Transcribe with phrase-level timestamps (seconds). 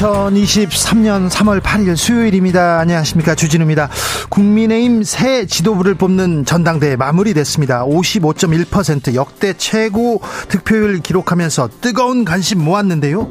[0.00, 2.80] 2023년 3월 8일 수요일입니다.
[2.80, 3.34] 안녕하십니까.
[3.34, 3.90] 주진우입니다.
[4.30, 7.84] 국민의힘 새 지도부를 뽑는 전당대회 마무리됐습니다.
[7.84, 13.30] 55.1% 역대 최고 득표율 기록하면서 뜨거운 관심 모았는데요.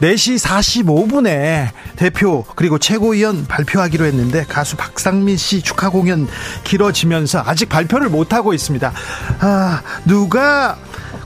[0.00, 6.26] 4시 45분에 대표 그리고 최고위원 발표하기로 했는데 가수 박상민 씨 축하 공연
[6.64, 8.92] 길어지면서 아직 발표를 못하고 있습니다.
[9.38, 10.76] 아, 누가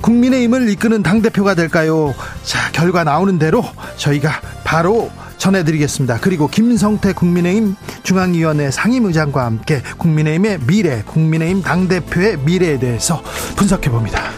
[0.00, 2.14] 국민의힘을 이끄는 당대표가 될까요?
[2.42, 3.64] 자, 결과 나오는 대로
[3.96, 6.18] 저희가 바로 전해드리겠습니다.
[6.20, 13.22] 그리고 김성태 국민의힘 중앙위원회 상임의장과 함께 국민의힘의 미래, 국민의힘 당대표의 미래에 대해서
[13.56, 14.30] 분석해 봅니다.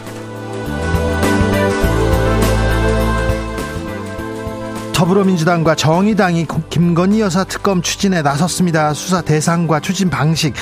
[4.99, 8.93] 더불어민주당과 정의당이 김건희 여사 특검 추진에 나섰습니다.
[8.93, 10.53] 수사 대상과 추진 방식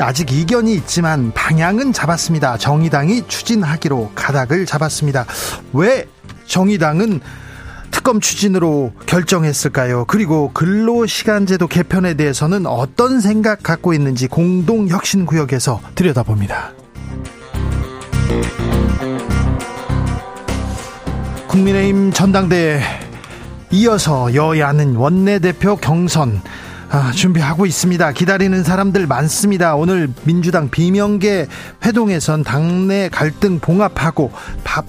[0.00, 2.58] 아직 이견이 있지만 방향은 잡았습니다.
[2.58, 5.26] 정의당이 추진하기로 가닥을 잡았습니다.
[5.72, 6.08] 왜
[6.48, 7.20] 정의당은
[7.92, 10.06] 특검 추진으로 결정했을까요?
[10.06, 16.72] 그리고 근로시간제도 개편에 대해서는 어떤 생각 갖고 있는지 공동혁신구역에서 들여다봅니다.
[21.46, 23.03] 국민의힘 전당대회
[23.70, 26.42] 이어서 여야는 원내대표 경선
[26.90, 28.12] 아, 준비하고 있습니다.
[28.12, 29.74] 기다리는 사람들 많습니다.
[29.74, 31.48] 오늘 민주당 비명계
[31.84, 34.30] 회동에선 당내 갈등 봉합하고
[34.62, 34.86] 밥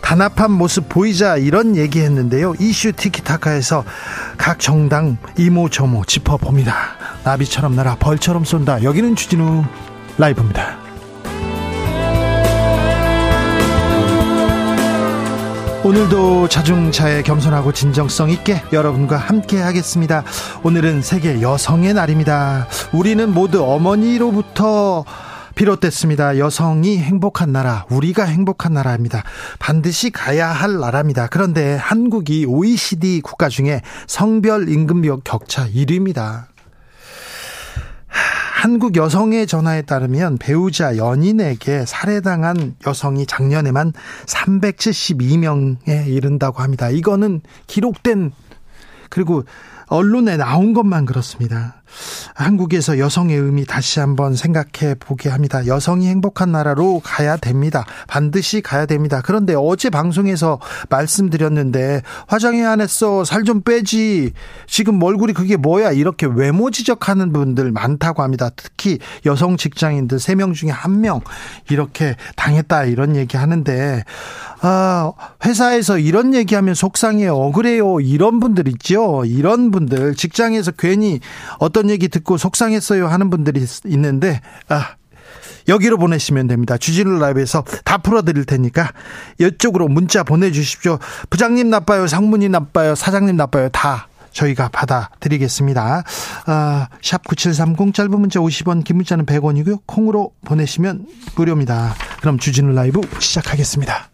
[0.00, 2.54] 단합한 모습 보이자 이런 얘기했는데요.
[2.58, 3.84] 이슈 티키타카에서
[4.36, 6.74] 각 정당 이모저모 짚어봅니다.
[7.24, 8.82] 나비처럼 날아 벌처럼 쏜다.
[8.82, 9.64] 여기는 주진우
[10.18, 10.83] 라이브입니다.
[15.84, 20.24] 오늘도 자중차에 겸손하고 진정성 있게 여러분과 함께 하겠습니다.
[20.62, 22.68] 오늘은 세계 여성의 날입니다.
[22.94, 25.04] 우리는 모두 어머니로부터
[25.54, 26.38] 비롯됐습니다.
[26.38, 29.24] 여성이 행복한 나라, 우리가 행복한 나라입니다.
[29.58, 31.26] 반드시 가야 할 나라입니다.
[31.26, 36.53] 그런데 한국이 OECD 국가 중에 성별 임금 격차 1위입니다.
[38.64, 43.92] 한국 여성의 전화에 따르면 배우자 연인에게 살해당한 여성이 작년에만
[44.24, 46.88] 372명에 이른다고 합니다.
[46.88, 48.32] 이거는 기록된
[49.10, 49.44] 그리고
[49.88, 51.82] 언론에 나온 것만 그렇습니다.
[52.34, 55.66] 한국에서 여성의 의미 다시 한번 생각해 보게 합니다.
[55.66, 57.84] 여성이 행복한 나라로 가야 됩니다.
[58.08, 59.20] 반드시 가야 됩니다.
[59.24, 60.58] 그런데 어제 방송에서
[60.90, 63.22] 말씀드렸는데 화장이 안 했어.
[63.24, 64.32] 살 좀 빼지.
[64.66, 65.92] 지금 얼굴이 그게 뭐야.
[65.92, 68.48] 이렇게 외모 지적하는 분들 많다고 합니다.
[68.56, 71.20] 특히 여성 직장인들 3명 중에 1명
[71.68, 74.02] 이렇게 당했다 이런 얘기 하는데
[74.62, 75.12] 아,
[75.44, 77.36] 회사에서 이런 얘기하면 속상해요.
[77.36, 78.00] 억울해요.
[78.00, 79.24] 이런 분들 있죠.
[79.26, 81.20] 이런 분들 직장에서 괜히
[81.58, 84.96] 어떤 얘기 듣고 속상했어요 하는 분들이 있는데 아
[85.68, 86.76] 여기로 보내시면 됩니다.
[86.76, 88.92] 주진우 라이브에서 다 풀어드릴 테니까
[89.40, 90.98] 이쪽으로 문자 보내주십시오.
[91.30, 96.04] 부장님 나빠요, 상무님 나빠요, 사장님 나빠요, 다 저희가 받아드리겠습니다.
[96.46, 99.80] 아, 샵9730 짧은 문자 50원, 긴 문자는 100원이고요.
[99.86, 101.06] 콩으로 보내시면
[101.36, 101.94] 무료입니다.
[102.20, 104.10] 그럼 주진우 라이브 시작하겠습니다.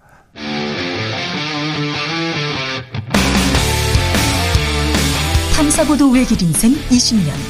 [5.57, 7.50] 탐사보도 외길 인생 20년.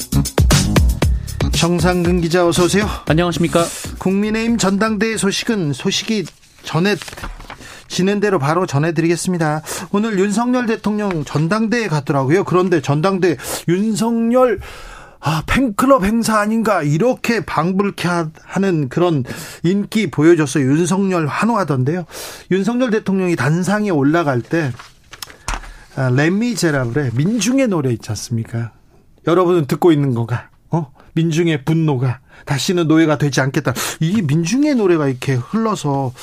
[1.61, 2.87] 정상근 기자 어서 오세요.
[3.05, 3.63] 안녕하십니까?
[3.99, 6.25] 국민의힘 전당대회 소식은 소식이
[6.63, 6.95] 전에
[7.87, 9.61] 지는 대로 바로 전해드리겠습니다.
[9.91, 12.45] 오늘 윤석열 대통령 전당대회 갔더라고요.
[12.45, 13.37] 그런데 전당대
[13.67, 14.59] 윤석열
[15.19, 18.07] 아, 팬클럽 행사 아닌가 이렇게 방불케
[18.41, 19.23] 하는 그런
[19.61, 20.65] 인기 보여줬어요.
[20.65, 22.05] 윤석열 환호하던데요.
[22.49, 24.71] 윤석열 대통령이 단상에 올라갈 때
[25.95, 28.71] 아, 레미제라블의 민중의 노래 있지 않습니까?
[29.27, 30.50] 여러분은 듣고 있는 거가 어?
[31.13, 33.73] 민중의 분노가 다시는 노예가 되지 않겠다.
[33.99, 36.13] 이 민중의 노래가 이렇게 흘러서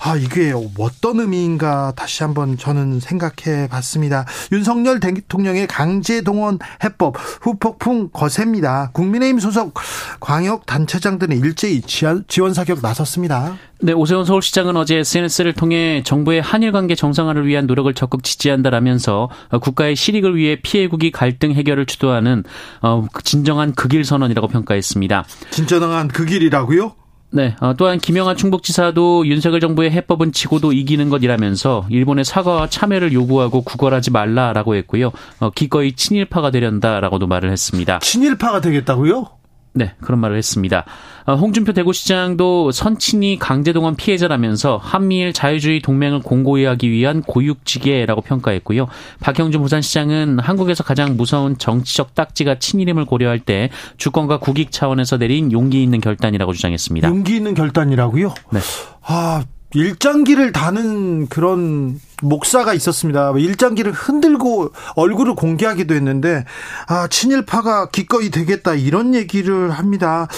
[0.00, 4.24] 아 이게 어떤 의미인가 다시 한번 저는 생각해 봤습니다.
[4.52, 8.90] 윤석열 대통령의 강제 동원 해법 후폭풍 거셉니다.
[8.92, 9.74] 국민의힘 소속
[10.20, 13.56] 광역 단체장들은 일제히 지원 사격 나섰습니다.
[13.80, 19.28] 네, 오세훈 서울시장은 어제 SNS를 통해 정부의 한일 관계 정상화를 위한 노력을 적극 지지한다라면서
[19.60, 22.44] 국가의 실익을 위해 피해국이 갈등 해결을 주도하는
[22.80, 25.24] 어, 진정한 극일 선언이라고 평가했습니다.
[25.50, 26.92] 진 정한 극일이라고요?
[27.34, 33.62] 네, 어, 또한 김영하 충북지사도 윤석열 정부의 해법은 지고도 이기는 것이라면서 일본의 사과와 참여를 요구하고
[33.62, 35.10] 구걸하지 말라라고 했고요.
[35.40, 37.98] 어, 기꺼이 친일파가 되련다라고도 말을 했습니다.
[37.98, 39.26] 친일파가 되겠다고요?
[39.76, 40.84] 네, 그런 말을 했습니다.
[41.26, 48.86] 어, 홍준표 대구시장도 선친이 강제동원 피해자라면서 한미일 자유주의 동맹을 공고히 하기 위한 고육지계라고 평가했고요.
[49.20, 55.82] 박형준 부산시장은 한국에서 가장 무서운 정치적 딱지가 친일임을 고려할 때 주권과 국익 차원에서 내린 용기
[55.82, 57.08] 있는 결단이라고 주장했습니다.
[57.08, 58.32] 용기 있는 결단이라고요?
[58.52, 58.60] 네.
[59.02, 59.42] 아,
[59.74, 63.32] 일장기를 다는 그런 목사가 있었습니다.
[63.36, 66.44] 일장기를 흔들고 얼굴을 공개하기도 했는데
[66.86, 70.28] 아 친일파가 기꺼이 되겠다 이런 얘기를 합니다.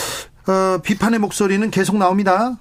[0.48, 2.56] 어, 비판의 목소리는 계속 나옵니다.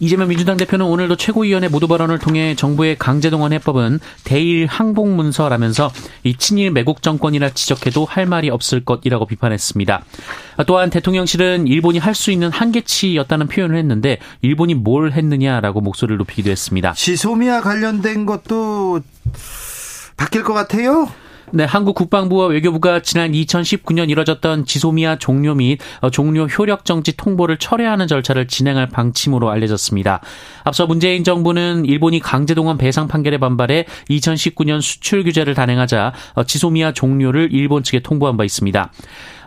[0.00, 5.90] 이재명 민주당 대표는 오늘도 최고위원회 모두 발언을 통해 정부의 강제동원 해법은 대일 항복 문서라면서
[6.22, 10.04] 이 친일 매국 정권이라 지적해도 할 말이 없을 것이라고 비판했습니다.
[10.66, 16.94] 또한 대통령실은 일본이 할 수 있는 한계치였다는 표현을 했는데 일본이 뭘 했느냐라고 목소리를 높이기도 했습니다.
[16.94, 19.00] 지소미아 관련된 것도
[20.16, 21.06] 바뀔 것 같아요?
[21.52, 27.56] 네, 한국 국방부와 외교부가 지난 2019년 이뤄졌던 지소미아 종료 및 어, 종료 효력 정지 통보를
[27.58, 30.20] 철회하는 절차를 진행할 방침으로 알려졌습니다.
[30.64, 37.50] 앞서 문재인 정부는 일본이 강제동원 배상 판결에 반발해 2019년 수출 규제를 단행하자 어, 지소미아 종료를
[37.52, 38.90] 일본 측에 통보한 바 있습니다.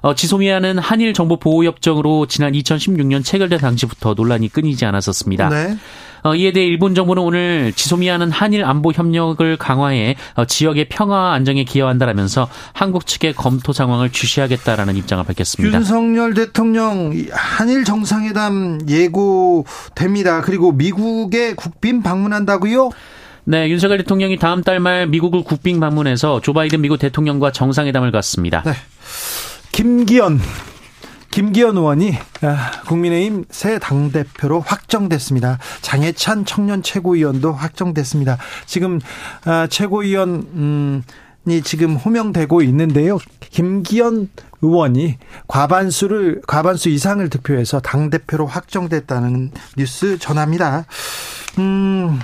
[0.02, 5.50] 어, 지소미아는 한일 정보 보호 협정으로 지난 2016년 체결된 당시부터 논란이 끊이지 않았었습니다.
[5.50, 5.78] 네.
[6.24, 11.64] 어, 이에 대해 일본 정부는 오늘 지소미아는 한일 안보 협력을 강화해 어, 지역의 평화 안정에
[11.64, 15.78] 기여한다라면서 한국 측의 검토 상황을 주시하겠다라는 입장을 밝혔습니다.
[15.78, 20.42] 윤석열 대통령 한일 정상회담 예고됩니다.
[20.42, 22.90] 그리고 미국에 국빈 방문한다고요?
[23.46, 28.62] 네, 윤석열 대통령이 다음 달 말 미국을 국빈 방문해서 조 바이든 미국 대통령과 정상회담을 갖습니다.
[28.66, 28.74] 네.
[29.72, 30.40] 김기현
[31.32, 35.60] 김기현 의원이 아, 국민의힘 새 당대표로 확정됐습니다.
[35.82, 38.38] 장해찬 청년 최고위원도 확정됐습니다.
[38.66, 39.00] 지금
[39.46, 41.04] 아, 최고위원
[41.48, 43.18] 이 지금 호명되고 있는데요.
[43.40, 44.30] 김기현
[44.62, 45.18] 의원이
[45.48, 50.86] 과반수를 과반수 이상을 득표해서 당 대표로 확정됐다는 뉴스 전합니다.
[51.58, 52.20] 음,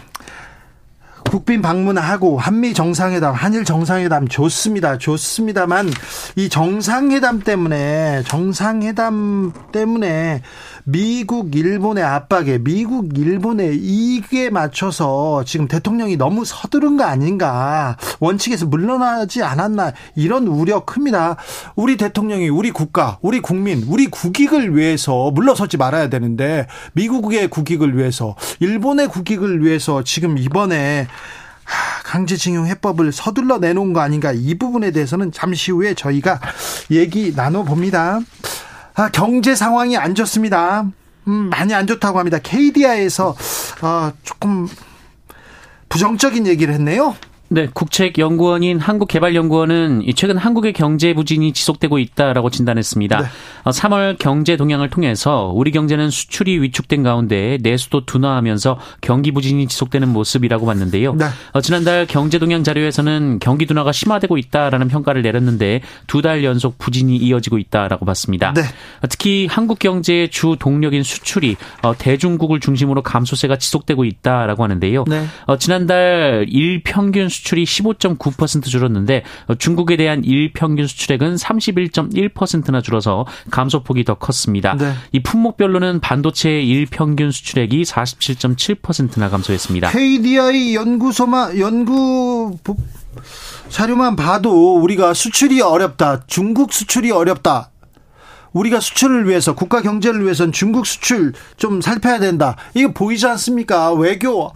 [1.35, 4.97] 국빈 방문하고 한미 정상회담, 한일 정상회담 좋습니다.
[4.97, 5.91] 좋습니다만
[6.37, 10.41] 이 정상회담 때문에 정상회담 때문에
[10.87, 19.41] 미국 일본의 압박에 미국 일본의 이익에 맞춰서 지금 대통령이 너무 서두른 거 아닌가 원칙에서 물러나지
[19.41, 21.37] 않았나 이런 우려 큽니다.
[21.75, 28.35] 우리 대통령이 우리 국가, 우리 국민, 우리 국익을 위해서 물러서지 말아야 되는데 미국의 국익을 위해서
[28.59, 31.07] 일본의 국익을 위해서 지금 이번에
[32.03, 36.39] 강제징용 해법을 서둘러 내놓은 거 아닌가 이 부분에 대해서는 잠시 후에 저희가
[36.91, 38.19] 얘기 나눠봅니다.
[38.95, 40.85] 아, 경제 상황이 안 좋습니다.
[41.27, 42.39] 음, 많이 안 좋다고 합니다.
[42.41, 43.35] KDI에서
[43.81, 44.67] 어, 조금
[45.89, 47.15] 부정적인 얘기를 했네요.
[47.47, 53.21] 네, 국책연구원인 한국개발연구원은 최근 한국의 경제 부진이 지속되고 있다라고 진단했습니다.
[53.21, 53.27] 네.
[53.65, 60.09] 3월 어, 경제 동향을 통해서 우리 경제는 수출이 위축된 가운데 내수도 둔화하면서 경기 부진이 지속되는
[60.09, 61.13] 모습이라고 봤는데요.
[61.13, 61.25] 네.
[61.53, 67.17] 어, 지난달 경제 동향 자료에서는 경기 둔화가 심화되고 있다라는 평가를 내렸는데 두 달 연속 부진이
[67.17, 68.51] 이어지고 있다라고 봤습니다.
[68.53, 68.61] 네.
[68.61, 71.57] 어, 특히 한국 경제의 주 동력인 수출이
[71.99, 75.05] 대중국을 중심으로 감소세가 지속되고 있다라고 하는데요.
[75.07, 75.25] 네.
[75.59, 79.23] 지난달 일 평균 수출 이 15.9% 줄었는데
[79.59, 84.75] 중국에 대한 일평균 수출액은 31.1%나 줄어서 감소폭이 더 컸습니다.
[84.75, 84.93] 네.
[85.11, 89.91] 이 품목별로는 반도체의 일평균 수출액이 47.7%나 감소했습니다.
[89.91, 92.57] KDI 연구소만 연구
[93.69, 96.23] 자료만 봐도 우리가 수출이 어렵다.
[96.27, 97.69] 중국 수출이 어렵다.
[98.53, 102.55] 우리가 수출을 위해서 국가 경제를 위해서는 중국 수출 좀 살펴야 된다.
[102.73, 103.91] 이거 보이지 않습니까?
[103.91, 104.53] 외교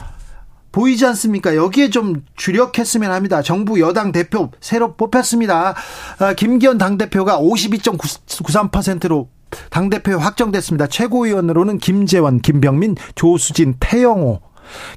[0.72, 1.56] 보이지 않습니까?
[1.56, 3.42] 여기에 좀 주력했으면 합니다.
[3.42, 5.76] 정부 여당 대표 새로 뽑혔습니다.
[6.20, 9.30] 아, 김기현 당대표가 52.93%로
[9.70, 10.88] 당대표 확정됐습니다.
[10.88, 14.42] 최고위원으로는 김재원, 김병민, 조수진, 태영호.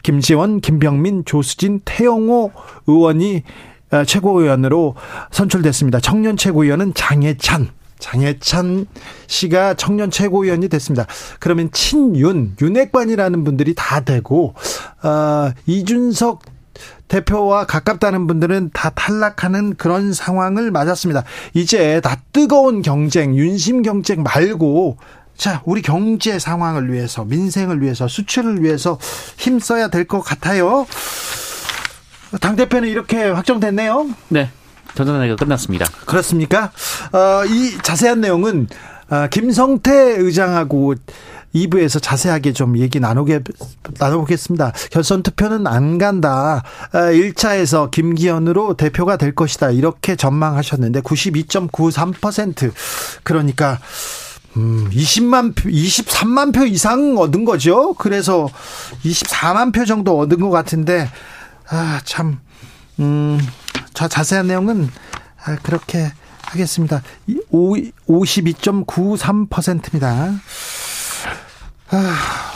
[0.03, 2.53] 김재원, 김병민, 조수진, 태영호
[2.87, 3.43] 의원이
[3.91, 4.95] 아, 최고위원으로
[5.31, 6.01] 선출됐습니다.
[6.01, 7.69] 청년 최고위원은 장해찬.
[8.03, 8.87] 장해찬
[9.29, 11.07] 씨가 청년 최고위원이 됐습니다.
[11.39, 14.55] 그러면 친윤, 윤핵관이라는 분들이 다 되고,
[15.03, 16.43] 어, 이준석
[17.09, 21.23] 대표와 가깝다는 분들은 다 탈락하는 그런 상황을 맞았습니다.
[21.55, 24.97] 이제 다 뜨거운 경쟁, 윤심 경쟁 말고
[25.37, 28.99] 자, 우리 경제 상황을 위해서, 민생을 위해서, 수출을 위해서
[29.39, 30.87] 힘써야 될 것 같아요.
[32.41, 34.09] 당대표는 이렇게 확정됐네요.
[34.29, 34.51] 네.
[34.95, 35.87] 전전회가 끝났습니다.
[36.07, 36.71] 그렇습니까?
[37.13, 38.69] 어, 이 자세한 내용은
[39.11, 40.95] 어, 김성태 의장하고
[41.55, 43.41] 2부에서 자세하게 좀 얘기 나누게,
[43.99, 44.73] 나눠보겠습니다.
[44.91, 46.63] 결선 투표는 안 간다.
[46.93, 49.71] 1차에서 아, 김기현으로 대표가 될 것이다.
[49.71, 52.73] 이렇게 전망하셨는데 92.93%
[53.23, 53.79] 그러니까
[54.57, 57.95] 음, 20만 표, 23만 표 이상 얻은 거죠.
[57.95, 58.49] 그래서
[59.05, 61.09] 24만 표 정도 얻은 것 같은데,
[61.69, 62.39] 아, 참,
[63.01, 63.41] 음,
[63.95, 64.91] 자, 자세한 내용은
[65.45, 66.13] 아, 그렇게
[66.45, 67.03] 하겠습니다.
[67.53, 70.33] 52.93%입니다.
[71.91, 72.15] 아,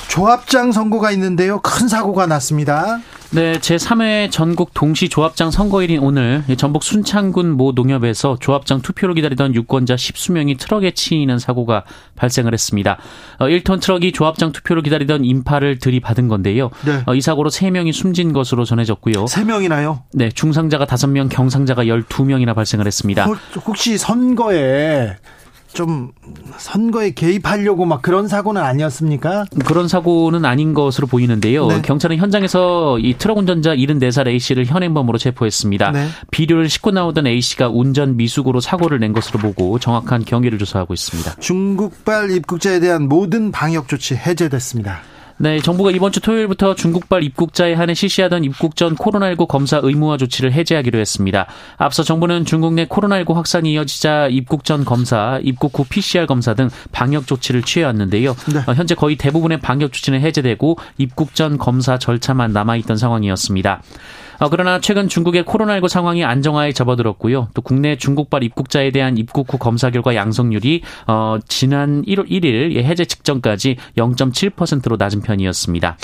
[0.08, 1.60] 조합장 선거가 있는데요.
[1.60, 3.00] 큰 사고가 났습니다.
[3.36, 9.94] 네, 제3회 전국 동시 조합장 선거일인 오늘 전북 순창군 모 농협에서 조합장 투표를 기다리던 유권자
[9.94, 12.96] 10수명이 트럭에 치이는 사고가 발생을 했습니다.
[13.40, 16.70] 1톤 어, 트럭이 조합장 투표를 기다리던 인파를 들이받은 건데요.
[16.86, 17.02] 네.
[17.04, 19.26] 어, 이 사고로 3명이 숨진 것으로 전해졌고요.
[19.26, 20.04] 3명이나요?
[20.14, 23.26] 네, 중상자가 5명, 경상자가 12명이나 발생을 했습니다.
[23.66, 25.14] 혹시 선거에
[25.76, 26.10] 좀
[26.56, 29.44] 선거에 개입하려고 막 그런 사고는 아니었습니까?
[29.66, 31.66] 그런 사고는 아닌 것으로 보이는데요.
[31.66, 31.82] 네.
[31.82, 35.92] 경찰은 현장에서 이 트럭 운전자 74살 A 씨를 현행범으로 체포했습니다.
[35.92, 36.08] 네.
[36.30, 41.34] 비료를 싣고 나오던 A 씨가 운전 미숙으로 사고를 낸 것으로 보고 정확한 경위를 조사하고 있습니다.
[41.40, 45.00] 중국발 입국자에 대한 모든 방역 조치 해제됐습니다.
[45.38, 50.52] 네, 정부가 이번 주 토요일부터 중국발 입국자에 한해 실시하던 입국 전 코로나19 검사 의무화 조치를
[50.54, 51.46] 해제하기로 했습니다.
[51.76, 56.70] 앞서 정부는 중국 내 코로나19 확산이 이어지자 입국 전 검사, 입국 후 PCR 검사 등
[56.90, 58.34] 방역 조치를 취해왔는데요.
[58.54, 58.60] 네.
[58.66, 63.82] 어, 현재 거의 대부분의 방역 조치는 해제되고 입국 전 검사 절차만 남아있던 상황이었습니다.
[64.38, 67.48] 어, 그러나 최근 중국의 코로나19 상황이 안정화에 접어들었고요.
[67.54, 73.04] 또 국내 중국발 입국자에 대한 입국 후 검사 결과 양성률이 어, 지난 1월 1일 해제
[73.04, 75.96] 직전까지 0.7%로 낮은 편이었습니다.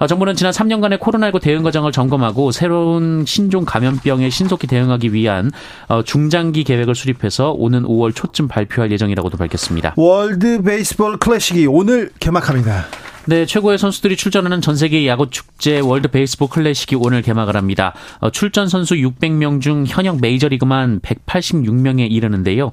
[0.00, 5.50] 어, 정부는 지난 3년간의 코로나19 대응 과정을 점검하고 새로운 신종 감염병에 신속히 대응하기 위한
[5.88, 9.92] 어, 중장기 계획을 수립해서 오는 5월 초쯤 발표할 예정이라고도 밝혔습니다.
[9.96, 12.86] 월드 베이스볼 클래식이 오늘 개막합니다.
[13.26, 17.92] 네, 최고의 선수들이 출전하는 전 세계 야구 축제 월드 베이스볼 클래식이 오늘 개막을 합니다.
[18.18, 22.72] 어, 출전 선수 600명 중 현역 메이저리거만 186명에 이르는데요.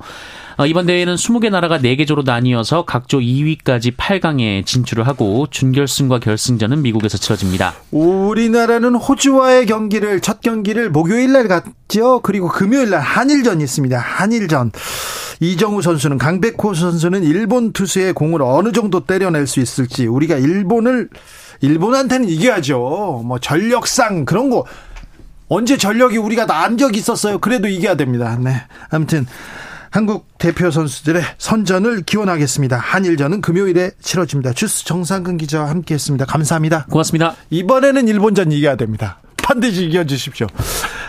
[0.58, 6.82] 어, 이번 대회는 20개 나라가 4개 조로 나뉘어서 각조 2위까지 8강에 진출을 하고 준결승과 결승전은
[6.82, 7.74] 미국에서 치러집니다.
[7.92, 12.22] 우리나라는 호주와의 경기를 첫 경기를 목요일 날 갔죠.
[12.22, 14.00] 그리고 금요일 날 한일전이 있습니다.
[14.00, 14.72] 한일전.
[15.40, 21.10] 이정우 선수는 강백호 선수는 일본 투수의 공을 어느 정도 때려낼 수 있을지 우리가 일본을
[21.62, 23.24] 일본한테는 이겨야죠.
[23.26, 24.66] 뭐 전력상 그런 거
[25.50, 27.40] 언제 전력이 우리가 난 적이 있었어요.
[27.40, 28.38] 그래도 이겨야 됩니다.
[28.40, 28.64] 네.
[28.90, 29.26] 아무튼
[29.90, 32.78] 한국 대표 선수들의 선전을 기원하겠습니다.
[32.78, 34.54] 한일전은 금요일에 치러집니다.
[34.54, 36.26] 주스 정상근 기자와 함께했습니다.
[36.26, 36.86] 감사합니다.
[36.90, 37.36] 고맙습니다.
[37.50, 39.20] 이번에는 일본전 이겨야 됩니다.
[39.48, 40.48] 반드시 이겨주십시오.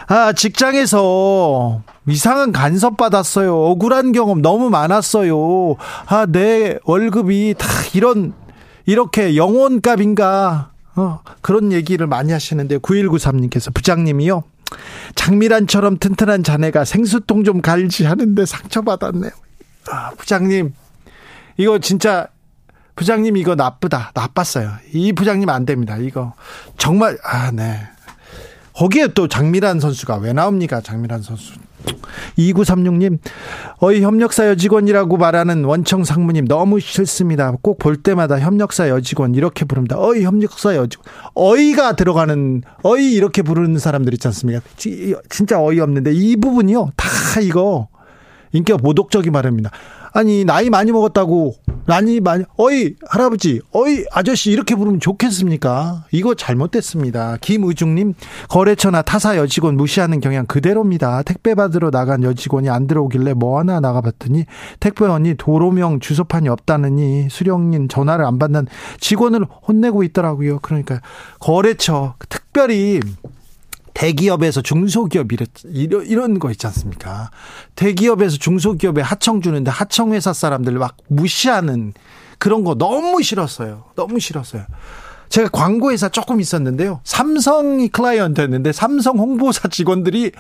[0.07, 3.53] 아, 직장에서 이상한 간섭 받았어요.
[3.53, 5.75] 억울한 경험 너무 많았어요.
[6.07, 8.33] 아, 내 월급이 다 이런,
[8.87, 10.71] 이렇게 영혼값인가.
[10.95, 14.45] 어, 그런 얘기를 많이 하시는데 9193님께서 부장님이요.
[15.17, 19.33] 장미란처럼 튼튼한 자네가 생수통 좀 갈지 하는데 상처받았네요.
[19.91, 20.75] 아, 부장님,
[21.57, 22.29] 이거 진짜
[22.95, 24.13] 부장님 이거 나쁘다.
[24.15, 24.75] 나빴어요.
[24.93, 25.97] 이 부장님 안 됩니다.
[25.97, 26.35] 이거
[26.77, 27.81] 정말 아, 네.
[28.79, 30.81] 거기에 또 장미란 선수가 왜 나옵니까?
[30.81, 31.55] 장미란 선수.
[32.39, 33.19] 2936님,
[33.79, 37.53] 어이 협력사 여직원이라고 말하는 원청 상무님 너무 싫습니다.
[37.61, 39.97] 꼭 볼 때마다 협력사 여직원 이렇게 부릅니다.
[39.99, 41.05] 어이 협력사 여직원.
[41.35, 44.61] 어이가 들어가는, 어이 이렇게 부르는 사람들 있지 않습니까?
[44.77, 46.91] 진짜 어이 없는데 이 부분이요.
[46.97, 47.89] 다 이거
[48.53, 49.71] 인기가 모독적인 발음입니다.
[50.13, 51.55] 아니 나이 많이 먹었다고
[51.89, 56.05] 나이 많이 어이 할아버지 어이 아저씨 이렇게 부르면 좋겠습니까?
[56.11, 57.39] 이거 잘못됐습니다.
[57.41, 58.13] 김의중님
[58.51, 61.23] 거래처나 타사 여직원 무시하는 경향 그대로입니다.
[61.23, 64.45] 택배 받으러 나간 여직원이 안 들어오길래 뭐 하나 나가봤더니
[64.81, 68.67] 택배원이 도로명 주소판이 없다느니 수령인 전화를 안 받는
[69.01, 70.59] 직원을 혼내고 있더라고요.
[70.61, 71.01] 그러니까
[71.41, 73.01] 거래처 특별히
[73.99, 77.31] 대기업에서 중소기업 이런 이런 거 있지 않습니까?
[77.75, 81.95] 대기업에서 중소기업에 하청 주는데 하청 회사 사람들 막 무시하는
[82.39, 83.87] 그런 거 너무 싫었어요.
[83.97, 84.65] 너무 싫었어요.
[85.31, 87.01] 제가 광고회사 조금 있었는데요.
[87.03, 90.31] 삼성이 클라이언트였는데 삼성 홍보사 직원들이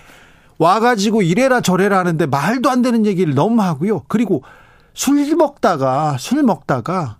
[0.58, 4.04] 와가지고 이래라 저래라 하는데 말도 안 되는 얘기를 너무 하고요.
[4.06, 4.44] 그리고
[4.94, 7.18] 술 먹다가 술 먹다가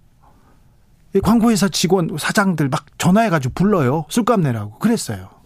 [1.21, 4.05] 광고회사 직원 사장들 막 전화해가지고 불러요.
[4.09, 5.38] 술값 내라고 그랬어요.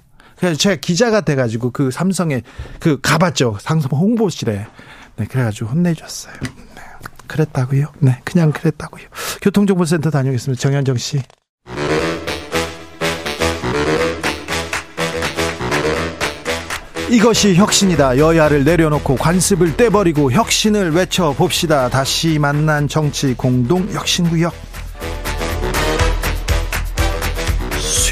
[0.43, 2.43] 그래서 제가 기자가 돼가지고 그 삼성에
[2.81, 3.59] 그 가봤죠.
[3.61, 4.67] 삼성 홍보실에.
[5.15, 6.35] 네, 그래가지고 혼내줬어요.
[6.43, 6.83] 네,
[7.29, 7.87] 그랬다고요.
[8.01, 9.05] 네, 그냥 그랬다고요.
[9.41, 10.61] 교통정보센터 다녀오겠습니다.
[10.61, 11.23] 정현정 씨.
[17.09, 18.19] 이것이 혁신이다.
[18.19, 21.89] 여야를 내려놓고 관습을 떼버리고 혁신을 외쳐봅시다.
[21.89, 24.72] 다시 만난 정치 공동 혁신구역.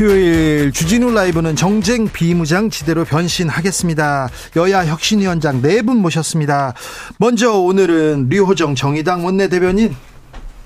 [0.04, 4.30] 수요일 주진우 라이브는 정쟁 비무장 지대로 변신하겠습니다.
[4.56, 6.72] 여야 혁신위원장 네 분 모셨습니다.
[7.18, 9.94] 먼저 오늘은 류호정 정의당 원내대변인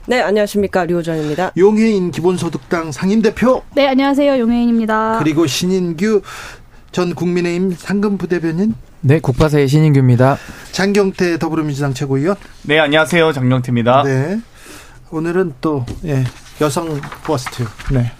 [0.06, 0.84] 네, 안녕하십니까.
[0.84, 1.50] 류호정입니다.
[1.56, 3.64] 용해인 기본소득당 상임대표.
[3.74, 4.38] 네, 안녕하세요.
[4.38, 5.18] 용해인입니다.
[5.18, 6.22] 그리고 신인규
[6.92, 10.38] 전 국민의힘 상근부대변인 네, 국파사의 신인규입니다.
[10.70, 12.36] 장경태 더불어민주당 최고위원.
[12.62, 13.32] 네, 안녕하세요.
[13.32, 14.04] 장경태입니다.
[14.04, 14.40] 네.
[15.10, 16.22] 오늘은 또 예,
[16.60, 17.64] 여성 버스트.
[17.90, 18.12] 네.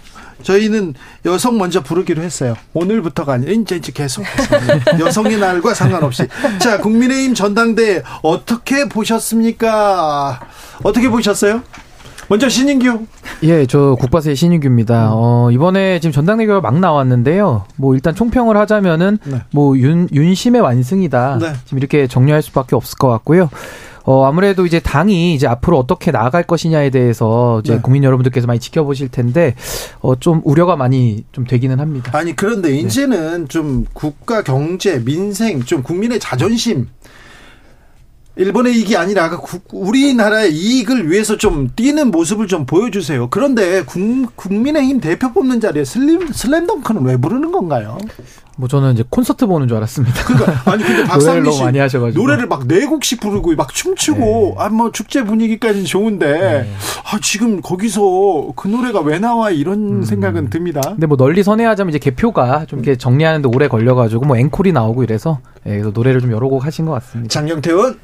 [0.43, 0.93] 저희는
[1.25, 2.55] 여성 먼저 부르기로 했어요.
[2.73, 4.23] 오늘부터가 아니라 이제 이제 계속
[4.99, 6.27] 여성의 날과 상관없이.
[6.59, 10.39] 자, 국민의힘 전당대 어떻게 보셨습니까?
[10.83, 11.61] 어떻게 보셨어요?
[12.27, 13.05] 먼저 신인규.
[13.43, 15.09] 예, 저 국바세의 신인규입니다.
[15.09, 15.11] 음.
[15.13, 17.65] 어, 이번에 지금 전당대회가 막 나왔는데요.
[17.75, 19.41] 뭐 일단 총평을 하자면은 네.
[19.51, 21.37] 뭐 윤, 윤심의 완승이다.
[21.39, 21.53] 네.
[21.65, 23.49] 지금 이렇게 정리할 수밖에 없을 것 같고요.
[24.05, 27.81] 어, 아무래도 이제 당이 이제 앞으로 어떻게 나아갈 것이냐에 대해서 이제 네.
[27.81, 29.55] 국민 여러분들께서 많이 지켜보실 텐데,
[29.99, 32.11] 어, 좀 우려가 많이 좀 되기는 합니다.
[32.15, 32.77] 아니, 그런데 네.
[32.77, 33.47] 이제는 네.
[33.47, 36.87] 좀 국가 경제, 민생, 좀 국민의 자존심,
[38.37, 39.39] 일본의 이익이 아니라
[39.71, 43.29] 우리나라의 이익을 위해서 좀 뛰는 모습을 좀 보여주세요.
[43.29, 43.83] 그런데
[44.35, 47.97] 국민의힘 대표 뽑는 자리에 슬림, 슬램덩크는 왜 부르는 건가요?
[48.57, 50.23] 뭐 저는 이제 콘서트 보는 줄 알았습니다.
[50.23, 54.63] 그러니까 아니 근데 박상미 씨 많이 하셔가지고 노래를 막 네 곡씩 부르고 막 춤추고 네.
[54.63, 56.73] 아뭐 축제 분위기까지는 좋은데 네.
[57.05, 60.03] 아 지금 거기서 그 노래가 왜 나와 이런 음.
[60.03, 60.81] 생각은 듭니다.
[60.81, 65.39] 근데 뭐 널리 선회하자면 이제 개표가 좀 이렇게 정리하는데 오래 걸려가지고 뭐 앵콜이 나오고 이래서
[65.65, 67.31] 예, 그래서 노래를 좀 여러 곡 하신 것 같습니다.
[67.31, 67.99] 장경태원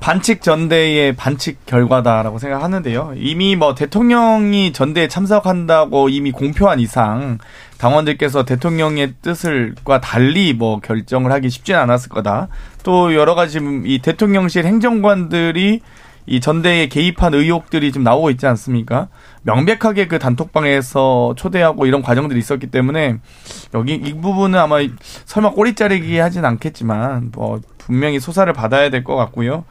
[0.00, 3.14] 반칙 전대의 반칙 결과다라고 생각하는데요.
[3.16, 7.38] 이미 뭐 대통령이 전대에 참석한다고 이미 공표한 이상
[7.80, 12.48] 당원들께서 대통령의 뜻을과 달리 뭐 결정을 하기 쉽지 않았을 거다.
[12.82, 15.80] 또 여러 가지 이 대통령실 행정관들이
[16.26, 19.08] 이 전대에 개입한 의혹들이 좀 나오고 있지 않습니까?
[19.42, 23.16] 명백하게 그 단톡방에서 초대하고 이런 과정들이 있었기 때문에
[23.72, 24.76] 여기 이 부분은 아마
[25.24, 29.64] 설마 꼬리 자르기 하진 않겠지만 뭐 분명히 수사를 받아야 될 것 같고요.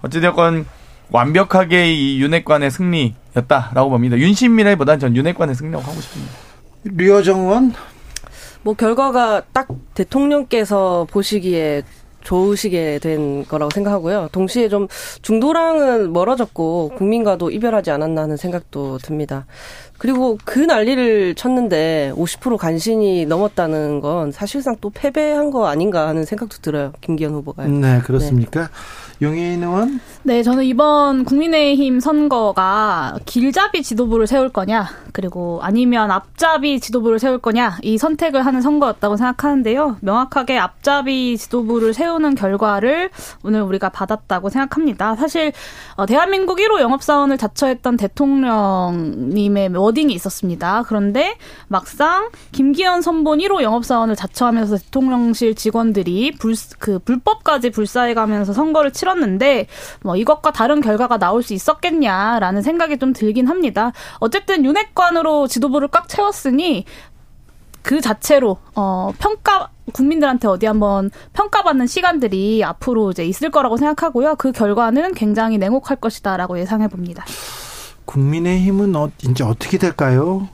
[0.00, 0.64] 어찌되건
[1.10, 4.16] 완벽하게 이 윤핵관의 승리였다라고 봅니다.
[4.16, 6.49] 윤심이라기보다는 전 윤핵관의 승리라고 하고 싶습니다.
[6.84, 7.72] 류호정원?
[8.62, 11.82] 뭐 결과가 딱 대통령께서 보시기에
[12.22, 14.28] 좋으시게 된 거라고 생각하고요.
[14.32, 14.88] 동시에 좀
[15.22, 19.46] 중도랑은 멀어졌고 국민과도 이별하지 않았나 하는 생각도 듭니다.
[19.98, 26.58] 그리고 그 난리를 쳤는데 50% 간신히 넘었다는 건 사실상 또 패배한 거 아닌가 하는 생각도
[26.58, 26.92] 들어요.
[27.00, 27.66] 김기현 후보가.
[27.66, 28.68] 네, 그렇습니까?
[29.18, 29.26] 네.
[29.26, 30.00] 용해인 의원?
[30.22, 37.78] 네, 저는 이번 국민의힘 선거가 길잡이 지도부를 세울 거냐, 그리고 아니면 앞잡이 지도부를 세울 거냐,
[37.80, 39.96] 이 선택을 하는 선거였다고 생각하는데요.
[40.02, 43.08] 명확하게 앞잡이 지도부를 세우는 결과를
[43.42, 45.16] 오늘 우리가 받았다고 생각합니다.
[45.16, 45.52] 사실,
[45.96, 50.82] 어, 대한민국 1호 영업사원을 자처했던 대통령님의 워딩이 있었습니다.
[50.86, 59.66] 그런데 막상 김기현 선본 1호 영업사원을 자처하면서 대통령실 직원들이 불, 그 불법까지 불사해가면서 선거를 치렀는데
[60.02, 63.92] 뭐 이것과 다른 결과가 나올 수 있었겠냐라는 생각이 좀 들긴 합니다.
[64.18, 66.84] 어쨌든 윤핵관으로 지도부를 꽉 채웠으니
[67.82, 74.36] 그 자체로 어 평가 국민들한테 어디 한번 평가받는 시간들이 앞으로 이제 있을 거라고 생각하고요.
[74.36, 77.24] 그 결과는 굉장히 냉혹할 것이다라고 예상해 봅니다.
[78.04, 80.48] 국민의힘은 어, 이제 어떻게 될까요?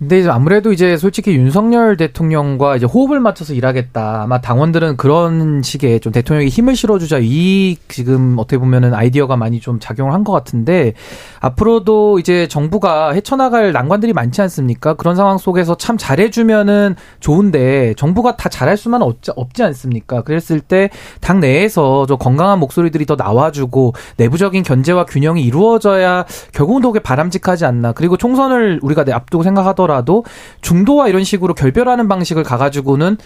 [0.00, 4.22] 근데 아무래도 이제 솔직히 윤석열 대통령과 이제 호흡을 맞춰서 일하겠다.
[4.22, 9.78] 아마 당원들은 그런 식의 좀 대통령이 힘을 실어주자 이 지금 어떻게 보면은 아이디어가 많이 좀
[9.78, 10.94] 작용을 한 것 같은데
[11.40, 14.94] 앞으로도 이제 정부가 헤쳐나갈 난관들이 많지 않습니까?
[14.94, 20.22] 그런 상황 속에서 참 잘해주면은 좋은데 정부가 다 잘할 수만 없지, 없지 않습니까?
[20.22, 20.88] 그랬을 때
[21.20, 27.92] 당 내에서 좀 건강한 목소리들이 더 나와주고 내부적인 견제와 균형이 이루어져야 결국은 더 바람직하지 않나.
[27.92, 30.24] 그리고 총선을 우리가 앞두고 생각하더라도 하더라도
[30.60, 33.16] 중도와 이런 식으로 결별하는 방식을 가가지고는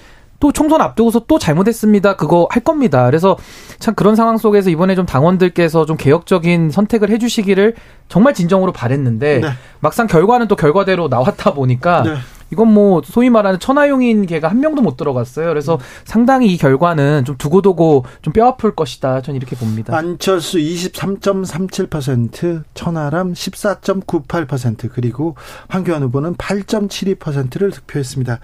[0.40, 2.16] 또 총선 앞두고서 또 잘못했습니다.
[2.16, 3.07] 그거 할 겁니다.
[3.07, 3.37] 그래서
[3.79, 7.75] 참 그런 상황 속에서 이번에 좀 당원들께서 좀 개혁적인 선택을 해주시기를
[8.09, 9.49] 정말 진정으로 바랬는데 네.
[9.81, 12.14] 막상 결과는 또 결과대로 나왔다 보니까 네.
[12.55, 15.49] 이건 뭐 소위 말하는 천하용인 개가 한 명도 못 들어갔어요.
[15.49, 15.79] 그래서 음.
[16.05, 19.23] 상당히 이 결과는 좀 두고두고 좀 뼈아플 것이다.
[19.23, 19.97] 저는 이렇게 봅니다.
[19.97, 25.35] 안철수 23.37%, 천하람 14.98% 그리고
[25.68, 28.38] 황교안 후보는 8.72%를 득표했습니다.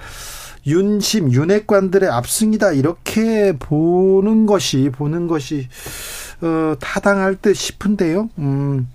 [0.66, 5.68] 윤심 윤핵관들의 압승이다 이렇게 보는 것이 보는 것이
[6.42, 8.28] 어, 타당할 듯 싶은데요.
[8.38, 8.88] 음.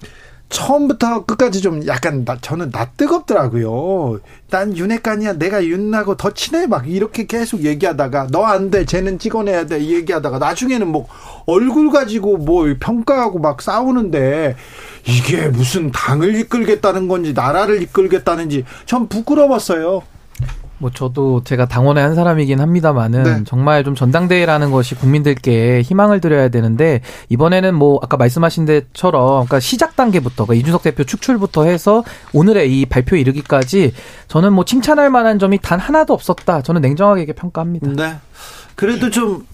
[0.48, 4.20] 처음부터 끝까지 좀 약간 나, 저는 나 뜨겁더라고요.
[4.52, 5.34] 난 윤핵관이야.
[5.34, 6.68] 내가 윤하고 더 친해.
[6.68, 8.86] 막 이렇게 계속 얘기하다가 너 안 돼.
[8.86, 9.84] 쟤는 찍어내야 돼.
[9.84, 11.08] 얘기하다가 나중에는 뭐
[11.48, 14.56] 얼굴 가지고 뭐 평가하고 막 싸우는데
[15.08, 20.04] 이게 무슨 당을 이끌겠다는 건지 나라를 이끌겠다는지 전 부끄러웠어요.
[20.78, 23.44] 뭐 저도 제가 당원의 한 사람이긴 합니다만은 네.
[23.46, 29.96] 정말 좀 전당대회라는 것이 국민들께 희망을 드려야 되는데 이번에는 뭐 아까 말씀하신 데처럼 그러니까 시작
[29.96, 33.94] 단계부터 그러니까 이준석 대표 축출부터 해서 오늘의 이 발표 이르기까지
[34.28, 36.62] 저는 뭐 칭찬할 만한 점이 단 하나도 없었다.
[36.62, 37.88] 저는 냉정하게 평가합니다.
[37.92, 38.16] 네.
[38.76, 39.46] 그래도 좀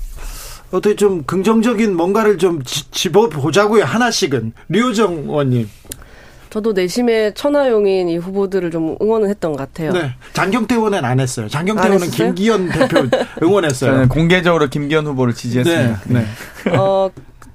[0.71, 3.83] 어떻게 좀 긍정적인 뭔가를 좀 집어 보자고요.
[3.83, 5.69] 하나씩은 류호정 의원님.
[6.51, 9.93] 저도 내심에 천하용인 이 후보들을 좀 응원을 했던 것 같아요.
[9.93, 10.11] 네.
[10.33, 11.47] 장경태 의원은 안 했어요.
[11.47, 13.07] 장경태 의원은 김기현 대표
[13.41, 13.91] 응원했어요.
[13.91, 16.01] 저는 공개적으로 김기현 후보를 지지했습니다.
[16.07, 16.25] 네.
[16.65, 16.75] 네.
[16.75, 17.09] 어,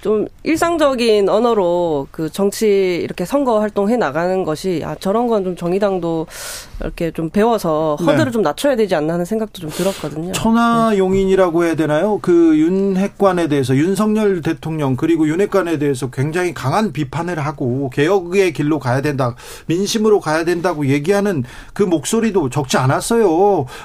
[0.07, 6.27] 좀 일상적인 언어로 그 정치 이렇게 선거 활동해 나가는 것이 아 저런 건 좀 정의당도
[6.81, 8.31] 이렇게 좀 배워서 허들을 네.
[8.31, 10.33] 좀 낮춰야 되지 않나 하는 생각도 좀 들었거든요.
[10.33, 12.19] 천하 용인이라고 해야 되나요?
[12.23, 19.03] 그 윤핵관에 대해서 윤석열 대통령 그리고 윤핵관에 대해서 굉장히 강한 비판을 하고 개혁의 길로 가야
[19.03, 19.35] 된다,
[19.67, 23.29] 민심으로 가야 된다고 얘기하는 그 목소리도 적지 않았어요.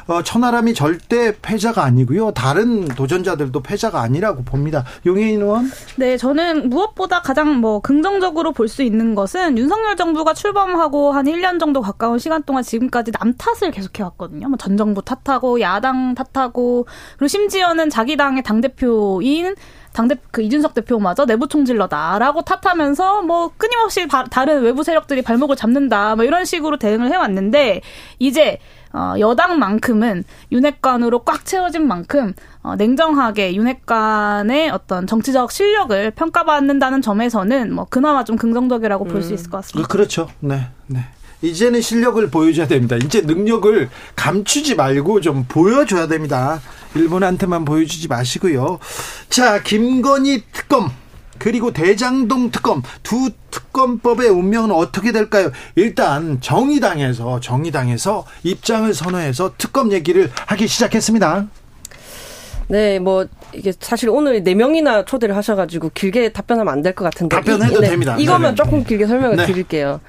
[0.07, 2.31] 어, 천하람이 절대 패자가 아니고요.
[2.31, 4.85] 다른 도전자들도 패자가 아니라고 봅니다.
[5.05, 5.71] 용혜인 의원?
[5.97, 11.59] 네, 저는 무엇보다 가장 뭐 긍정적으로 볼 수 있는 것은 윤석열 정부가 출범하고 한 1년
[11.59, 14.47] 정도 가까운 시간 동안 지금까지 남 탓을 계속해 왔거든요.
[14.47, 16.85] 뭐 전 정부 탓하고 야당 탓하고
[17.17, 19.55] 그리고 심지어는 자기 당의 당 대표인
[19.93, 26.15] 당대 그 이준석 대표마저 내부 총질러다라고 탓하면서 뭐 끊임없이 바, 다른 외부 세력들이 발목을 잡는다
[26.15, 27.81] 뭐 이런 식으로 대응을 해왔는데
[28.19, 28.59] 이제
[28.93, 37.87] 어, 여당만큼은 윤핵관으로 꽉 채워진 만큼 어, 냉정하게 윤핵관의 어떤 정치적 실력을 평가받는다는 점에서는 뭐
[37.89, 39.35] 그나마 좀 긍정적이라고 볼수 음.
[39.35, 39.87] 있을 것 같습니다.
[39.87, 40.27] 그렇죠.
[40.39, 40.99] 네, 네.
[41.41, 42.95] 이제는 실력을 보여줘야 됩니다.
[42.97, 46.61] 이제 능력을 감추지 말고 좀 보여줘야 됩니다.
[46.95, 48.79] 일본한테만 보여주지 마시고요.
[49.29, 50.91] 자, 김건희 특검.
[51.39, 55.51] 그리고 대장동 특검 두 특검법의 운명은 어떻게 될까요?
[55.75, 61.47] 일단 정의당에서 정의당에서 입장을 선언해서 특검 얘기를 하기 시작했습니다.
[62.71, 67.35] 네, 뭐 이게 사실 오늘 네 명이나 초대를 하셔가지고 길게 답변하면 안 될 것 같은데
[67.35, 68.15] 답변해도 이, 네, 됩니다.
[68.17, 68.55] 이거면 네.
[68.55, 69.45] 조금 길게 설명을 네.
[69.45, 69.99] 드릴게요.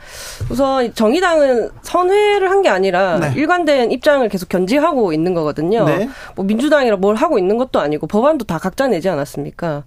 [0.49, 3.33] 우선 정의당은 선회를 한 게 아니라 네.
[3.35, 5.85] 일관된 입장을 계속 견지하고 있는 거거든요.
[5.85, 6.09] 네.
[6.37, 9.83] 뭐 민주당이라 뭘 하고 있는 것도 아니고 법안도 다 각자 내지 않았습니까?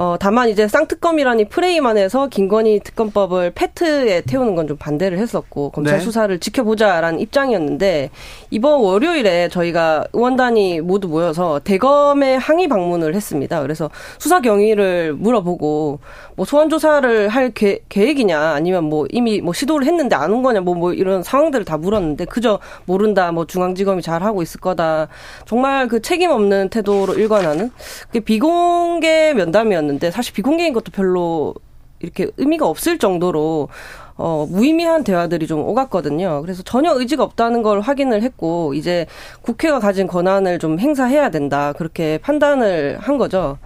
[0.00, 5.96] 어, 다만 이제 쌍특검이라니 프레임 안에서 김건희 특검법을 패트에 태우는 건 좀 반대를 했었고 검찰
[5.98, 6.04] 네.
[6.04, 8.10] 수사를 지켜보자라는 입장이었는데
[8.50, 13.62] 이번 월요일에 저희가 의원단이 모두 모여서 대검에 항의 방문을 했습니다.
[13.62, 16.00] 그래서 수사 경위를 물어보고
[16.38, 20.60] 뭐 소환 조사를 할 계, 계획이냐 아니면 뭐 이미 뭐 시도를 했는데 안 온 거냐
[20.60, 25.08] 뭐, 뭐 이런 상황들을 다 물었는데 그저 모른다 뭐 중앙지검이 잘 하고 있을 거다
[25.46, 27.72] 정말 그 책임 없는 태도로 일관하는
[28.12, 31.56] 그 비공개 면담이었는데 사실 비공개인 것도 별로
[31.98, 33.68] 이렇게 의미가 없을 정도로
[34.16, 36.42] 어, 무의미한 대화들이 좀 오갔거든요.
[36.42, 39.06] 그래서 전혀 의지가 없다는 걸 확인을 했고, 이제
[39.42, 41.72] 국회가 가진 권한을 좀 행사해야 된다.
[41.74, 43.58] 그렇게 판단을 한 거죠.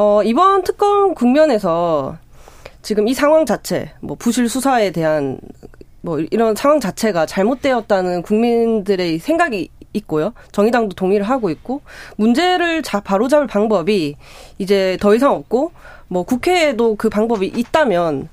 [0.00, 2.18] 어, 이번 특검 국면에서
[2.82, 5.40] 지금 이 상황 자체, 뭐 부실 수사에 대한
[6.02, 10.34] 뭐 이런 상황 자체가 잘못되었다는 국민들의 생각이 있고요.
[10.52, 11.80] 정의당도 동의를 하고 있고
[12.16, 14.14] 문제를 자 바로잡을 방법이
[14.58, 15.72] 이제 더 이상 없고
[16.06, 18.28] 뭐 국회에도 그 방법이 있다면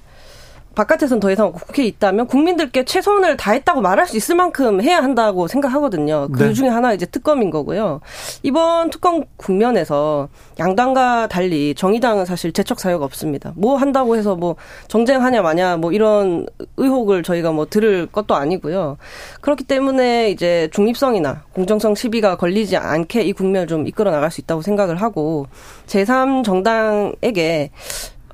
[0.75, 6.27] 바깥에선 더 이상 국회에 있다면 국민들께 최선을 다했다고 말할 수 있을 만큼 해야 한다고 생각하거든요.
[6.33, 6.53] 그 네.
[6.53, 8.01] 중에 하나 이제 특검인 거고요.
[8.43, 10.27] 이번 특검 국면에서
[10.59, 13.53] 양당과 달리 정의당은 사실 재척 사유가 없습니다.
[13.55, 14.55] 뭐 한다고 해서 뭐
[14.87, 16.45] 정쟁하냐 마냐 뭐 이런
[16.77, 18.97] 의혹을 저희가 뭐 들을 것도 아니고요.
[19.41, 24.61] 그렇기 때문에 이제 중립성이나 공정성 시비가 걸리지 않게 이 국면을 좀 이끌어 나갈 수 있다고
[24.61, 25.47] 생각을 하고
[25.87, 27.71] 제3 정당에게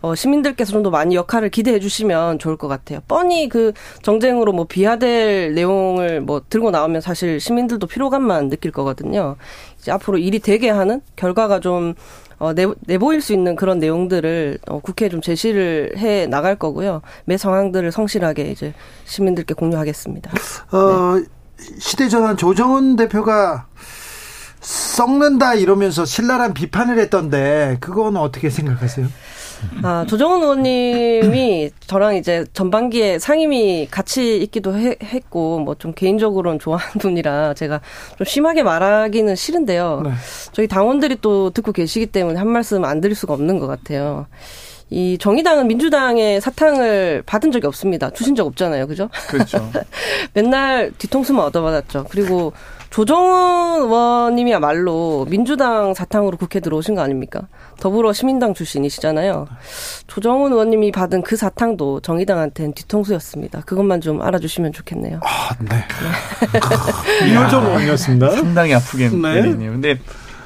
[0.02, 3.02] 어, 시민들께서 좀 더 많이 역할을 기대해 주시면 좋을 것 같아요.
[3.08, 9.36] 뻔히 그 정쟁으로 뭐 비하될 내용을 뭐 들고 나오면 사실 시민들도 피로감만 느낄 거거든요.
[9.80, 11.94] 이제 앞으로 일이 되게 하는 결과가 좀
[12.40, 17.04] 어, 내, 내보일 수 있는 그런 내용들을 어, 국회에 좀 제시를 해 나갈 거고요.
[17.26, 18.74] 매 상황들을 성실하게 이제
[19.06, 20.32] 시민들께 공유하겠습니다.
[20.72, 21.26] 어, 네.
[21.78, 23.68] 시대전환 조정은 대표가
[24.62, 29.08] 썩는다 이러면서 신랄한 비판을 했던데 그건 어떻게 생각하세요?
[29.84, 36.94] 아, 조정훈 의원님이 저랑 이제 전반기에 상임위 같이 있기도 해, 했고, 뭐 좀 개인적으로는 좋아하는
[37.00, 37.82] 분이라 제가
[38.18, 40.02] 좀 심하게 말하기는 싫은데요.
[40.06, 40.12] 네.
[40.52, 44.28] 저희 당원들이 또 듣고 계시기 때문에 한 말씀 안 드릴 수가 없는 것 같아요.
[44.90, 48.10] 이 정의당은 민주당의 사탕을 받은 적이 없습니다.
[48.10, 48.88] 주신 적 없잖아요.
[48.88, 49.10] 그죠?
[49.30, 49.72] 그렇죠.
[50.34, 52.08] 맨날 뒤통수만 얻어받았죠.
[52.10, 52.52] 그리고
[52.92, 57.48] 조정은 의원님이야말로 민주당 사탕으로 국회 들어오신 거 아닙니까?
[57.80, 59.48] 더불어 시민당 출신이시잖아요.
[60.08, 63.62] 조정은 의원님이 받은 그 사탕도 정의당한테는 뒤통수였습니다.
[63.62, 65.22] 그것만 좀 알아주시면 좋겠네요.
[65.24, 65.86] 아, 네.
[67.32, 68.30] 이효정 의원이었습니다.
[68.32, 69.42] 상당히 아프게 네.
[69.42, 69.72] 들리네요.
[69.72, 69.98] 근데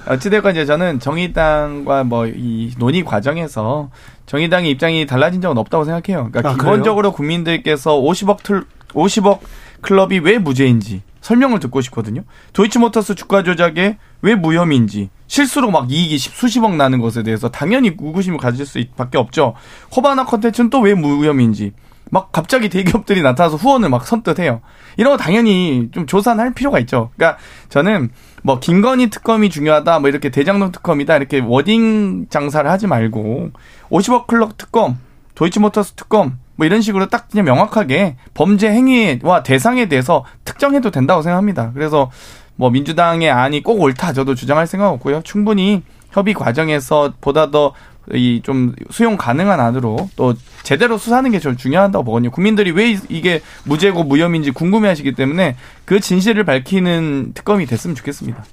[0.07, 3.89] 어찌됐건 이제 저는 정의당과 뭐 이 논의 과정에서
[4.27, 6.29] 정의당의 입장이 달라진 적은 없다고 생각해요.
[6.31, 7.15] 그러니까 아, 기본적으로 그래요?
[7.17, 9.39] 국민들께서 50억 틀 50억
[9.81, 12.21] 클럽이 왜 무죄인지 설명을 듣고 싶거든요.
[12.53, 18.63] 도이치모터스 주가 조작에 왜 무혐의인지 실수로 막 이익이 수십억 나는 것에 대해서 당연히 의구심을 가질
[18.65, 19.55] 수밖에 없죠.
[19.95, 21.73] 호바나 컨텐츠는 또 왜 무혐의인지
[22.11, 24.61] 막 갑자기 대기업들이 나타나서 후원을 막 선뜻해요.
[24.97, 27.09] 이런 거 당연히 좀 조사할 필요가 있죠.
[27.15, 28.11] 그러니까 저는
[28.43, 33.49] 뭐 김건희 특검이 중요하다, 뭐 이렇게 대장동 특검이다 이렇게 워딩 장사를 하지 말고
[33.89, 34.99] 50억 클럽 특검,
[35.33, 41.71] 도이치모터스 특검 뭐 이런 식으로 딱 그냥 명확하게 범죄 행위와 대상에 대해서 특정해도 된다고 생각합니다.
[41.73, 42.11] 그래서
[42.55, 45.21] 뭐 민주당의 안이 꼭 옳다 저도 주장할 생각 없고요.
[45.23, 47.73] 충분히 협의 과정에서 보다 더
[48.13, 52.29] 이 좀 수용 가능한 안으로 또 제대로 수사하는 게 제일 중요하다고 보거든요.
[52.29, 58.43] 국민들이 왜 이게 무죄고 무혐의인지 궁금해하시기 때문에 그 진실을 밝히는 특검이 됐으면 좋겠습니다.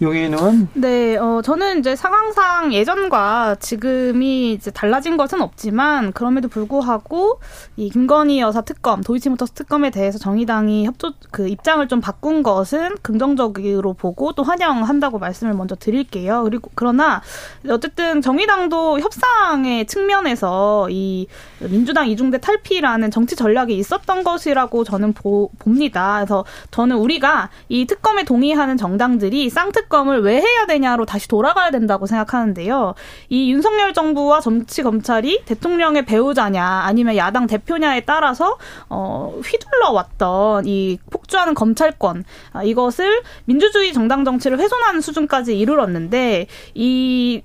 [0.00, 7.40] 여기는 네, 어, 저는 이제 상황상 예전과 지금이 이제 달라진 것은 없지만 그럼에도 불구하고
[7.76, 13.94] 이 김건희 여사 특검, 도이치모터스 특검에 대해서 정의당이 협조 그 입장을 좀 바꾼 것은 긍정적으로
[13.94, 16.42] 보고 또 환영한다고 말씀을 먼저 드릴게요.
[16.44, 17.22] 그리고 그러나
[17.68, 21.26] 어쨌든 정의당도 협상의 측면에서 이
[21.60, 26.16] 민주당 이중대 탈피라는 정치 전략이 있었던 것이라고 저는 보, 봅니다.
[26.16, 32.06] 그래서 저는 우리가 이 특검에 동의하는 정당들이 쌍특 특검을 왜 해야 되냐로 다시 돌아가야 된다고
[32.06, 32.94] 생각하는데요.
[33.28, 40.98] 이 윤석열 정부와 정치 검찰이 대통령의 배우자냐 아니면 야당 대표냐에 따라서 어 휘둘러 왔던 이
[41.10, 47.42] 폭주하는 검찰권 아, 이것을 민주주의 정당 정치를 훼손하는 수준까지 이르렀는데 이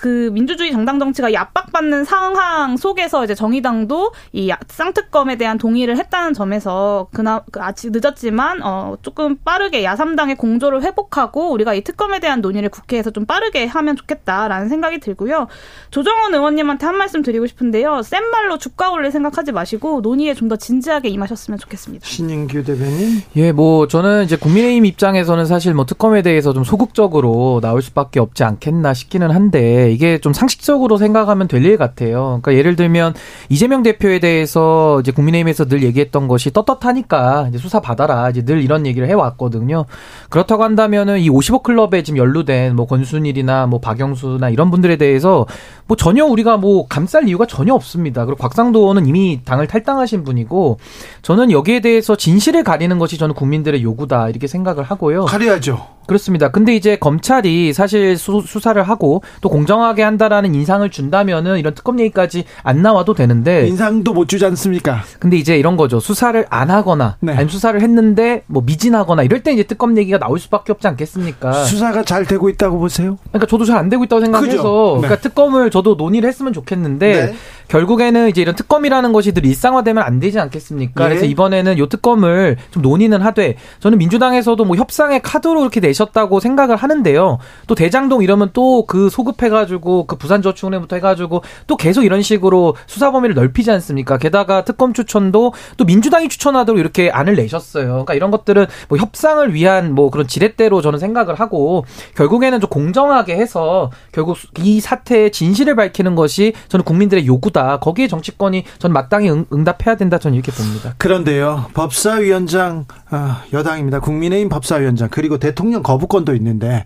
[0.00, 7.08] 그 민주주의 정당 정치가 압박받는 상황 속에서 이제 정의당도 이 쌍특검에 대한 동의를 했다는 점에서
[7.12, 12.68] 그나 그 아직 늦었지만 어 조금 빠르게 야삼당의 공조를 회복하고 우리가 이 특검에 대한 논의를
[12.68, 15.48] 국회에서 좀 빠르게 하면 좋겠다라는 생각이 들고요.
[15.90, 18.02] 조정원 의원님한테 한 말씀 드리고 싶은데요.
[18.02, 22.06] 센 말로 주가 올릴 생각하지 마시고 논의에 좀 더 진지하게 임하셨으면 좋겠습니다.
[22.06, 23.20] 신인규 대변인.
[23.36, 28.44] 예, 뭐 저는 이제 국민의힘 입장에서는 사실 뭐 특검에 대해서 좀 소극적으로 나올 수밖에 없지
[28.44, 32.40] 않겠나 싶기는 한데 이게 좀 상식적으로 생각하면 될 일 같아요.
[32.40, 33.14] 그러니까 예를 들면
[33.48, 38.86] 이재명 대표에 대해서 이제 국민의힘에서 늘 얘기했던 것이 떳떳하니까 이제 수사 받아라 이제 늘 이런
[38.86, 39.84] 얘기를 해왔거든요.
[40.30, 45.46] 그렇다고 한다면은 이 50억 클럽에 지금 연루된 뭐 권순일이나 뭐 박영수나 이런 분들에 대해서
[45.86, 48.24] 뭐 전혀 우리가 뭐 감쌀 이유가 전혀 없습니다.
[48.24, 50.78] 그리고 곽상도 의원은 이미 당을 탈당하신 분이고
[51.22, 55.24] 저는 여기에 대해서 진실을 가리는 것이 저는 국민들의 요구다 이렇게 생각을 하고요.
[55.24, 55.97] 가려야죠.
[56.08, 56.48] 그렇습니다.
[56.50, 62.44] 근데 이제 검찰이 사실 수, 사를 하고 또 공정하게 한다라는 인상을 준다면은 이런 특검 얘기까지
[62.62, 65.02] 안 나와도 되는데 인상도 못 주지 않습니까?
[65.20, 66.00] 근데 이제 이런 거죠.
[66.00, 67.32] 수사를 안 하거나 네.
[67.32, 71.64] 아니면 수사를 했는데 뭐 미진하거나 이럴 때 이제 특검 얘기가 나올 수밖에 없지 않겠습니까?
[71.64, 73.18] 수사가 잘 되고 있다고 보세요?
[73.28, 75.06] 그러니까 저도 잘 안 되고 있다고 생각해서 네.
[75.06, 77.34] 그러니까 특검을 저도 논의를 했으면 좋겠는데 네.
[77.68, 81.04] 결국에는 이제 이런 특검이라는 것이 늘 일상화되면 안 되지 않겠습니까?
[81.04, 81.08] 네.
[81.10, 86.76] 그래서 이번에는 요 특검을 좀 논의는 하되 저는 민주당에서도 뭐 협상의 카드로 이렇게 내셨다고 생각을
[86.76, 87.38] 하는데요.
[87.66, 93.34] 또 대장동 이러면 또 그 소급해가지고 그 부산저축은행부터 해가지고 또 계속 이런 식으로 수사 범위를
[93.34, 94.18] 넓히지 않습니까?
[94.18, 97.88] 게다가 특검 추천도 또 민주당이 추천하도록 이렇게 안을 내셨어요.
[97.88, 101.84] 그러니까 이런 것들은 뭐 협상을 위한 뭐 그런 지렛대로 저는 생각을 하고
[102.16, 107.57] 결국에는 좀 공정하게 해서 결국 이 사태의 진실을 밝히는 것이 저는 국민들의 요구다.
[107.58, 107.78] 없다.
[107.80, 110.18] 거기에 정치권이 전 마땅히 응, 답해야 된다.
[110.18, 110.94] 저는 이렇게 봅니다.
[110.98, 111.66] 그런데요.
[111.74, 114.00] 법사위원장 아, 여당입니다.
[114.00, 116.84] 국민의힘 법사위원장 그리고 대통령 거부권도 있는데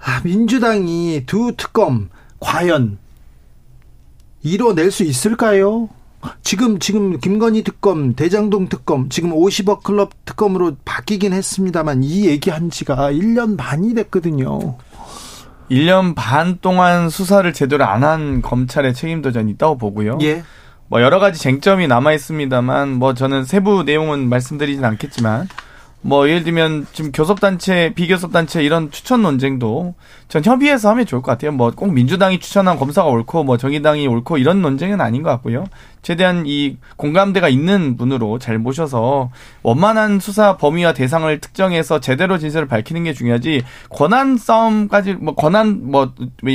[0.00, 2.08] 아, 민주당이 두 특검
[2.40, 2.98] 과연
[4.42, 5.88] 이뤄낼 수 있을까요?
[6.44, 13.10] 지금 지금 김건희 특검, 대장동 특검, 지금 50억 클럽 특검으로 바뀌긴 했습니다만 이 얘기한 지가
[13.10, 14.76] 1년 반이 됐거든요.
[15.72, 20.18] 1년 반 동안 수사를 제대로 안 한 검찰의 책임도 전 있다고 보고요.
[20.22, 20.42] 예.
[20.88, 25.48] 뭐 여러 가지 쟁점이 남아 있습니다만 뭐 저는 세부 내용은 말씀드리진 않겠지만
[26.04, 29.94] 뭐 예를 들면 지금 교섭단체, 비교섭단체 이런 추천 논쟁도
[30.28, 31.52] 전 협의해서 하면 좋을 것 같아요.
[31.52, 35.64] 뭐 꼭 민주당이 추천한 검사가 옳고 뭐 정의당이 옳고 이런 논쟁은 아닌 것 같고요.
[36.02, 39.30] 최대한 이 공감대가 있는 분으로 잘 모셔서
[39.62, 46.12] 원만한 수사 범위와 대상을 특정해서 제대로 진실을 밝히는 게 중요하지 권한 싸움까지 뭐 권한 뭐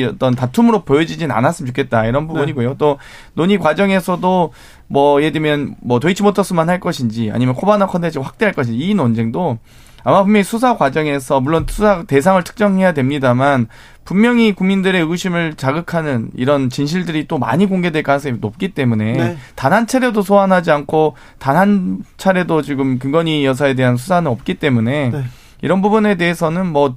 [0.10, 2.70] 어떤 다툼으로 보여지진 않았으면 좋겠다 이런 부분이고요.
[2.70, 2.76] 네.
[2.78, 3.00] 또
[3.34, 4.54] 논의 과정에서도
[4.88, 9.60] 뭐 예를 들면 뭐 도이치모터스만 할 것인지 아니면 코바나 컨텐츠 확대할 것인지 이 논쟁도
[10.04, 13.68] 아마 분명히 수사 과정에서 물론 수사 대상을 특정해야 됩니다만
[14.08, 19.38] 분명히 국민들의 의구심을 자극하는 이런 진실들이 또 많이 공개될 가능성이 높기 때문에 네.
[19.56, 25.24] 단한 차례도 소환하지 않고 단 한 차례도 지금 김건희 여사에 대한 수사는 없기 때문에 네.
[25.62, 26.96] 이런 부분에 대해서는 뭐,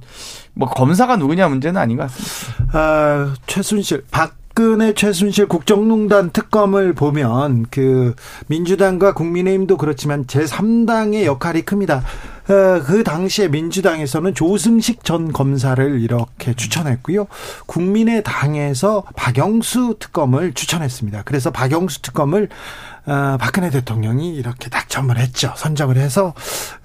[0.53, 2.77] 뭐 검사가 누구냐 문제는 아닌 것 같습니다.
[2.77, 8.13] 아, 최순실, 박 박근혜 최순실 국정농단 특검을 보면 그
[8.47, 12.03] 민주당과 국민의힘도 그렇지만 제3당의 역할이 큽니다.
[12.51, 17.27] 어, 그 당시에 민주당에서는 조승식 전 검사를 이렇게 추천했고요.
[17.65, 21.21] 국민의 당에서 박영수 특검을 추천했습니다.
[21.23, 22.49] 그래서 박영수 특검을
[23.05, 25.53] 어, 박근혜 대통령이 이렇게 낙점을 했죠.
[25.55, 26.33] 선정을 해서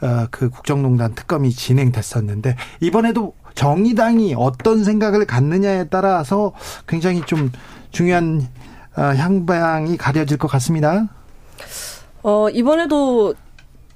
[0.00, 6.52] 어, 그 국정농단 특검이 진행됐었는데 이번에도 정의당이 어떤 생각을 갖느냐에 따라서
[6.87, 7.50] 굉장히 좀
[7.90, 8.46] 중요한
[8.96, 11.09] 어, 향방이 가려질 것 같습니다.
[12.22, 13.35] 어, 이번에도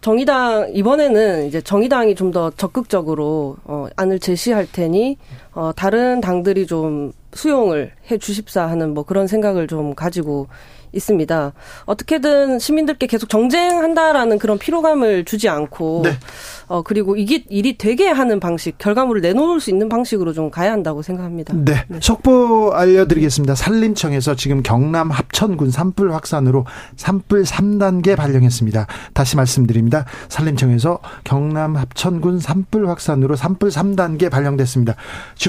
[0.01, 5.19] 정의당 이번에는 이제 정의당이 좀 더 적극적으로 어 안을 제시할 테니
[5.61, 10.49] 어 다른 당들이 좀 수용을 해 주십사 하는 뭐 그런 생각을 좀 가지고
[10.92, 11.53] 있습니다.
[11.85, 16.18] 어떻게든 시민들께 계속 정쟁한다라는 그런 피로감을 주지 않고 네.
[16.66, 21.03] 어 그리고 이게 일이 되게 하는 방식, 결과물을 내놓을 수 있는 방식으로 좀 가야 한다고
[21.03, 21.55] 생각합니다.
[21.57, 21.85] 네.
[21.88, 21.99] 네.
[22.01, 23.55] 속보 알려드리겠습니다.
[23.55, 28.87] 산림청에서 지금 경남 합천군 산불 확산으로 산불 3단계 발령했습니다.
[29.14, 30.05] 다시 말씀드립니다.
[30.29, 34.96] 산림청에서 경남 합천군 산불 확산으로 산불 3단계 발령됐습니다.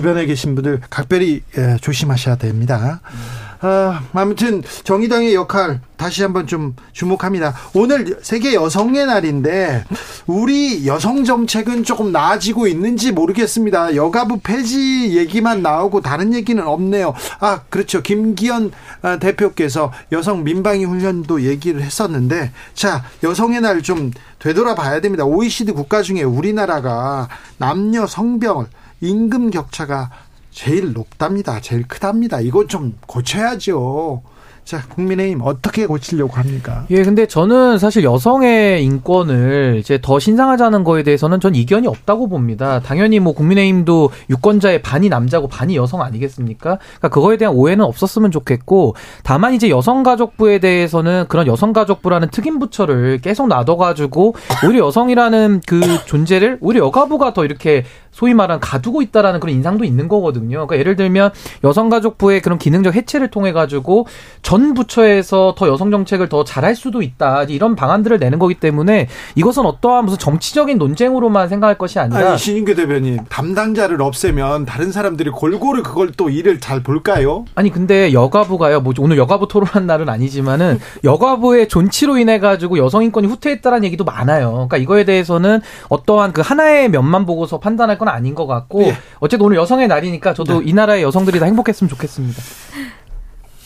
[0.02, 3.02] 주변에 계신 분들 각별히 예, 조심하셔야 됩니다.
[3.14, 3.52] 음.
[3.64, 7.54] 아, 아무튼 정의당의 역할 다시 한번 좀 주목합니다.
[7.76, 9.86] 오늘 세계 여성의 날인데
[10.26, 13.96] 우리 여성 정책은 조금 나아지고 있는지 모르겠습니다.
[13.96, 17.14] 여가부 폐지 얘기만 나오고 다른 얘기는 없네요.
[17.40, 18.02] 아, 그렇죠.
[18.02, 18.72] 김기현
[19.04, 25.24] 아, 대표께서 여성 민방위 훈련도 얘기를 했었는데 자, 여성의 날 좀 되돌아봐야 됩니다.
[25.26, 28.66] OECD 국가 중에 우리나라가 남녀 성별
[29.02, 30.10] 임금 격차가
[30.52, 31.60] 제일 높답니다.
[31.60, 32.40] 제일 크답니다.
[32.40, 34.22] 이건 좀 고쳐야죠.
[34.64, 36.86] 자, 국민의힘 어떻게 고치려고 합니까?
[36.92, 42.80] 예, 근데 저는 사실 여성의 인권을 이제 더 신상하자는 거에 대해서는 전 이견이 없다고 봅니다.
[42.80, 46.78] 당연히 뭐 국민의힘도 유권자의 반이 남자고 반이 여성 아니겠습니까?
[46.78, 53.48] 그러니까 그거에 대한 오해는 없었으면 좋겠고 다만 이제 여성가족부에 대해서는 그런 여성가족부라는 특임 부처를 계속
[53.48, 54.36] 놔둬가지고
[54.66, 60.08] 오히려 여성이라는 그 존재를 오히려 여가부가 더 이렇게 소위 말하는 가두고 있다라는 그런 인상도 있는
[60.08, 60.68] 거거든요.
[60.68, 61.32] 그러니까 예를 들면
[61.64, 64.06] 여성가족부의 그런 기능적 해체를 통해 가지고
[64.42, 69.66] 전 부처에서 더 여성 정책을 더 잘할 수도 있다 이런 방안들을 내는 거기 때문에 이것은
[69.66, 75.84] 어떠한 무슨 정치적인 논쟁으로만 생각할 것이 아니라 아니, 신인규 대변인 담당자를 없애면 다른 사람들이 골고루
[75.84, 77.46] 그걸 또 일을 잘 볼까요?
[77.56, 78.82] 아니 근데 여가부가요.
[78.82, 84.52] 뭐 오늘 여가부 토론한 날은 아니지만은 여가부의 존치로 인해 가지고 여성 인권이 후퇴했다라는 얘기도 많아요.
[84.52, 88.98] 그러니까 이거에 대해서는 어떠한 그 하나의 면만 보고서 판단할 건 아닌 것 같고 예.
[89.20, 90.70] 어쨌든 오늘 여성의 날이니까 저도 네.
[90.70, 92.42] 이 나라의 여성들이 다 행복했으면 좋겠습니다.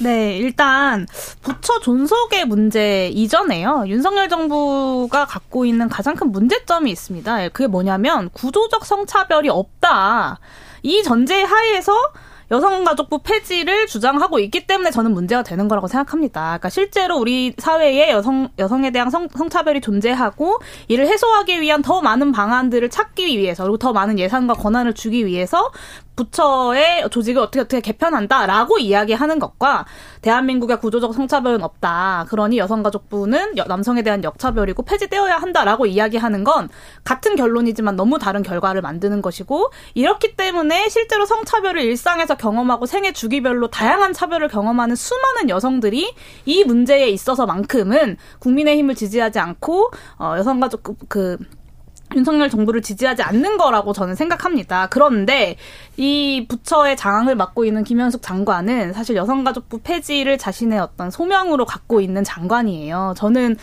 [0.02, 1.08] 네, 일단
[1.42, 3.86] 부처 존속의 문제 이전에요.
[3.88, 7.50] 윤석열 정부가 갖고 있는 가장 큰 문제점이 있습니다.
[7.50, 10.40] 그게 뭐냐면 구조적 성차별이 없다.
[10.84, 11.94] 이 전제 하에서
[12.52, 16.42] 여성가족부 폐지를 주장하고 있기 때문에 저는 문제가 되는 거라고 생각합니다.
[16.42, 22.32] 그러니까 실제로 우리 사회에 여성 여성에 대한 성, 성차별이 존재하고 이를 해소하기 위한 더 많은
[22.32, 25.72] 방안들을 찾기 위해서 그리고 더 많은 예산과 권한을 주기 위해서
[26.16, 29.86] 부처의 조직을 어떻게 어떻게 개편한다라고 이야기하는 것과
[30.26, 32.26] 대한민국의 구조적 성차별은 없다.
[32.30, 36.68] 그러니 여성가족부는 남성에 대한 역차별이고 폐지되어야 한다라고 이야기하는 건
[37.04, 43.68] 같은 결론이지만 너무 다른 결과를 만드는 것이고 이렇기 때문에 실제로 성차별을 일상에서 경험하고 생애 주기별로
[43.68, 51.38] 다양한 차별을 경험하는 수많은 여성들이 이 문제에 있어서만큼은 국민의힘을 지지하지 않고 어, 여성가족 그
[52.14, 54.88] 윤석열 정부를 지지하지 않는 거라고 저는 생각합니다.
[54.88, 55.58] 그런데
[55.98, 62.24] 이 부처의 장악을 맡고 있는 김현숙 장관은 사실 여성가족부 폐지를 자신의 어떤 소명으로 갖고 있는
[62.24, 63.16] 장관이에요.
[63.18, 63.58] 저는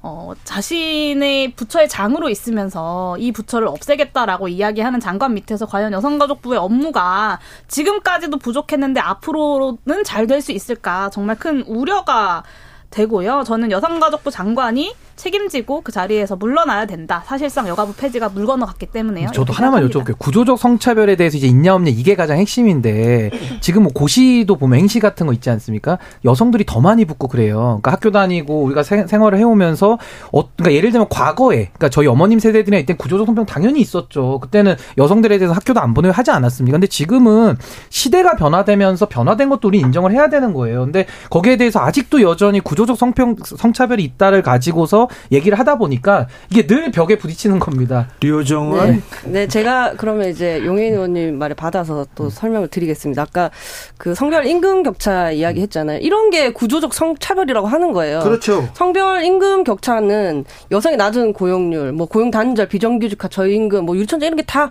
[0.00, 8.38] 어, 자신의 부처의 장으로 있으면서 이 부처를 없애겠다라고 이야기하는 장관 밑에서 과연 여성가족부의 업무가 지금까지도
[8.38, 12.44] 부족했는데 앞으로는 잘 될 수 있을까 정말 큰 우려가
[12.90, 13.42] 되고요.
[13.44, 17.22] 저는 여성가족부 장관이 책임지고 그 자리에서 물러나야 된다.
[17.26, 19.28] 사실상 여가부 폐지가 물 건너갔기 때문에요.
[19.34, 20.18] 저도 하나만 여쭤볼게요.
[20.18, 25.26] 구조적 성차별에 대해서 이제 있냐 없냐 이게 가장 핵심인데 지금 뭐 고시도 보면 행시 같은
[25.26, 25.98] 거 있지 않습니까?
[26.24, 27.80] 여성들이 더 많이 붙고 그래요.
[27.82, 29.98] 그러니까 학교 다니고 우리가 생, 활을 해오면서
[30.32, 34.38] 어, 그러니까 예를 들면 과거에 그러니까 저희 어머님 세대들이나 이때 구조적 성평 당연히 있었죠.
[34.38, 36.76] 그때는 여성들에 대해서 학교도 안 보내고 하지 않았습니까?
[36.76, 37.56] 근데 지금은
[37.90, 40.84] 시대가 변화되면서 변화된 것도 우리 인정을 해야 되는 거예요.
[40.84, 46.90] 근데 거기에 대해서 아직도 여전히 구조적 성평 성차별이 있다를 가지고서 얘기를 하다 보니까 이게 늘
[46.90, 48.08] 벽에 부딪히는 겁니다.
[48.20, 49.30] 류정은 네.
[49.30, 52.30] 네, 제가 그러면 이제 용인 의원님 말에 받아서 또 음.
[52.30, 53.22] 설명을 드리겠습니다.
[53.22, 53.50] 아까
[53.96, 56.00] 그 성별 임금 격차 이야기 했잖아요.
[56.00, 58.20] 이런 게 구조적 성차별이라고 하는 거예요.
[58.20, 58.68] 그렇죠.
[58.74, 64.48] 성별 임금 격차는 여성의 낮은 고용률, 뭐 고용 단절, 비정규직화, 저임금, 뭐 유천자 이런 게
[64.48, 64.70] 다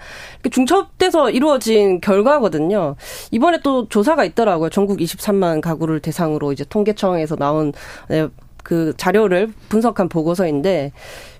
[0.49, 2.95] 중첩돼서 이루어진 결과거든요.
[3.31, 4.69] 이번에 또 조사가 있더라고요.
[4.69, 7.71] 전국 23만 가구를 대상으로 이제 통계청에서 나온
[8.09, 8.27] 네,
[8.67, 10.91] 그 자료를 분석한 보고서인데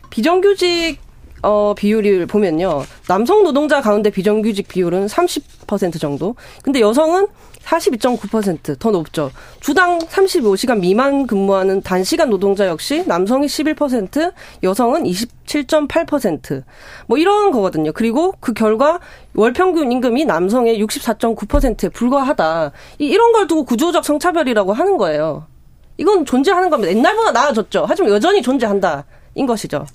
[0.09, 0.97] 비정규직
[1.43, 2.84] 어, 비율을 보면요.
[3.09, 6.36] 남성 노동자 가운데 비정규직 비율은 30% 정도.
[6.63, 7.28] 근데 여성은
[7.65, 9.30] 42.9%더 높죠.
[9.59, 14.32] 주당 35시간 미만 근무하는 단시간 노동자 역시 남성이 11%,
[14.63, 16.63] 여성은 27.8%.
[17.07, 17.91] 뭐 이런 거거든요.
[17.91, 19.01] 그리고 그 결과
[19.36, 22.71] 월 평균 임금이 남성의 64.9%에 불과하다.
[22.99, 25.45] 이런 걸 두고 구조적 성차별이라고 하는 거예요.
[25.97, 26.91] 이건 존재하는 겁니다.
[26.91, 27.85] 옛날보다 나아졌죠.
[27.87, 29.05] 하지만 여전히 존재한다.
[29.35, 29.85] 인 것이죠.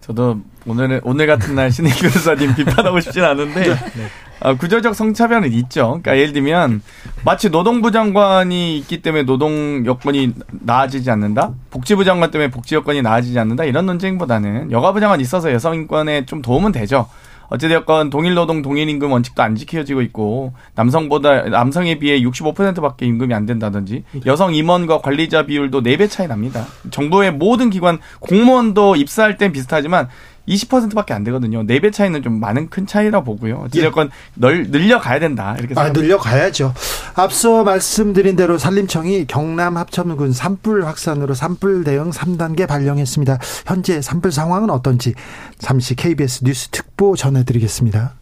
[0.00, 3.60] 저도 오늘 오늘 같은 날 신인 변호사님 비판하고 싶진 않은데
[3.94, 4.06] 네.
[4.40, 6.00] 아, 구조적 성차별은 있죠.
[6.02, 6.82] 그러니까 예를 들면
[7.24, 13.38] 마치 노동부 장관이 있기 때문에 노동 여건이 나아지지 않는다, 복지부 장관 때문에 복지 여건이 나아지지
[13.38, 17.08] 않는다 이런 논쟁보다는 여가부 장관 있어서 여성 인권에 좀 도움은 되죠.
[17.52, 23.44] 어찌되었건 동일 노동 동일 임금 원칙도 안 지켜지고 있고 남성보다 남성에 비해 65%밖에 임금이 안
[23.44, 26.66] 된다든지 여성 임원과 관리자 비율도 4배 차이 납니다.
[26.90, 30.08] 정부의 모든 기관 공무원도 입사할 땐 비슷하지만
[30.48, 31.62] 20%밖에 안 되거든요.
[31.62, 33.64] 4배 차이는 좀 많은 큰 차이라 보고요.
[33.66, 35.56] 어찌됐건 널 늘려가야 된다.
[35.58, 36.74] 이렇게 아, 늘려가야죠.
[37.14, 43.38] 앞서 말씀드린 대로 산림청이 경남 합천군 산불 확산으로 산불 대응 3단계 발령했습니다.
[43.66, 45.14] 현재 산불 상황은 어떤지
[45.58, 48.14] 잠시 KBS 뉴스 특보 전해드리겠습니다.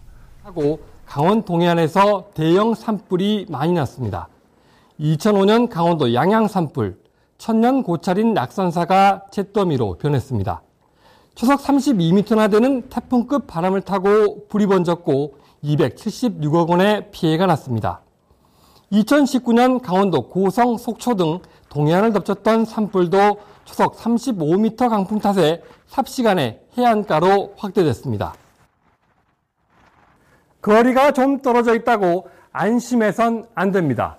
[0.43, 4.29] 하고 강원 동해안에서 대형 산불이 많이 났습니다.
[5.01, 6.99] 2005년 강원도 양양 산불,
[7.39, 10.63] 천년 고찰인 낙산사가 잿더미로 변했습니다.
[11.35, 18.01] 초속 32m나 되는 태풍급 바람을 타고 불이 번졌고 276억 원의 피해가 났습니다.
[18.93, 28.35] 2019년 강원도 고성, 속초 등 동해안을 덮쳤던 산불도 초속 35m 강풍 탓에 삽시간에 해안가로 확대됐습니다.
[30.61, 34.19] 거리가 좀 떨어져 있다고 안심해선 안 됩니다.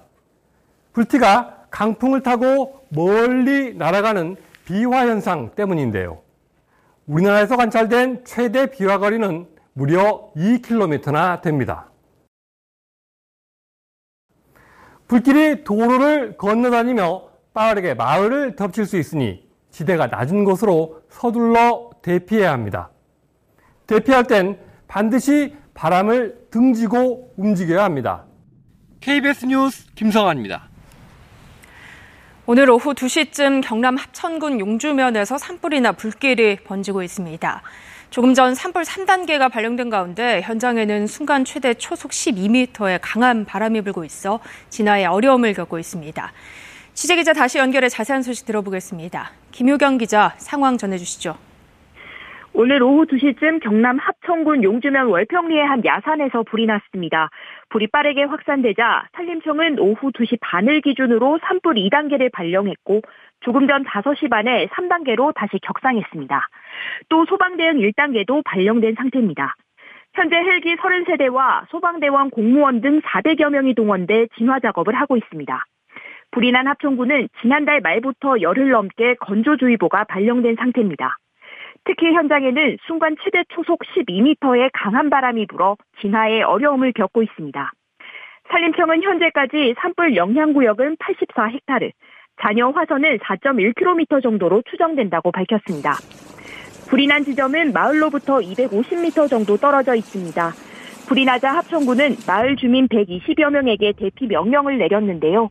[0.93, 6.19] 불티가 강풍을 타고 멀리 날아가는 비화 현상 때문인데요.
[7.11, 11.89] 우리나라에서 관찰된 최대 비화 거리는 무려 2km나 됩니다.
[15.09, 22.91] 불길이 도로를 건너다니며 빠르게 마을을 덮칠 수 있으니 지대가 낮은 곳으로 서둘러 대피해야 합니다.
[23.87, 24.57] 대피할 땐
[24.87, 28.25] 반드시 바람을 등지고 움직여야 합니다.
[29.01, 30.70] KBS 뉴스 김성환입니다.
[32.47, 37.61] 오늘 오후 2시쯤 경남 합천군 용주면에서 산불이나 불길이 번지고 있습니다.
[38.09, 44.39] 조금 전 산불 3단계가 발령된 가운데 현장에는 순간 최대 초속 12m의 강한 바람이 불고 있어
[44.71, 46.33] 진화에 어려움을 겪고 있습니다.
[46.95, 49.31] 취재기자 다시 연결해 자세한 소식 들어보겠습니다.
[49.51, 51.50] 김효경 기자 상황 전해주시죠.
[52.53, 57.29] 오늘 오후 2시쯤 경남 합천군 용주면 월평리의 한 야산에서 불이 났습니다.
[57.69, 63.01] 불이 빠르게 확산되자 산림청은 오후 2시 반을 기준으로 산불 2단계를 발령했고
[63.39, 66.47] 조금 전 5시 반에 3단계로 다시 격상했습니다.
[67.07, 69.55] 또 소방대응 1단계도 발령된 상태입니다.
[70.13, 75.65] 현재 헬기 33대와 소방대원 공무원 등 400여 명이 동원돼 진화 작업을 하고 있습니다.
[76.31, 81.17] 불이 난 합천군은 지난달 말부터 열흘 넘게 건조주의보가 발령된 상태입니다.
[81.85, 87.71] 특히 현장에는 순간 최대 초속 12m의 강한 바람이 불어 진화에 어려움을 겪고 있습니다.
[88.49, 91.91] 산림청은 현재까지 산불 영향구역은 84헥타르,
[92.41, 95.93] 잔여 화선은 4.1km 정도로 추정된다고 밝혔습니다.
[96.89, 100.51] 불이 난 지점은 마을로부터 250m 정도 떨어져 있습니다.
[101.07, 105.49] 불이 나자 합천군은 마을 주민 120여 명에게 대피 명령을 내렸는데요.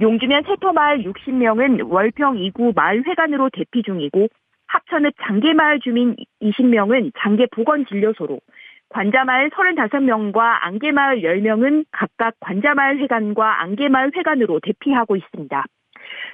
[0.00, 4.28] 용주면 세터마을 60명은 월평 2구 마을회관으로 대피 중이고
[4.68, 8.40] 합천읍 장계마을 주민 20명은 장계 보건진료소로,
[8.88, 15.64] 관자마을 35명과 안개마을 10명은 각각 관자마을 회관과 안개마을 회관으로 대피하고 있습니다.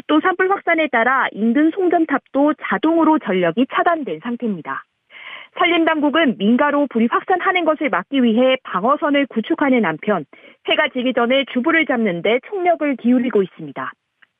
[0.07, 4.85] 또 산불 확산에 따라 인근 송전탑도 자동으로 전력이 차단된 상태입니다.
[5.59, 10.25] 산림당국은 민가로 불이 확산하는 것을 막기 위해 방어선을 구축하는 한편
[10.67, 13.93] 해가 지기 전에 주부를 잡는 데 총력을 기울이고 있습니다.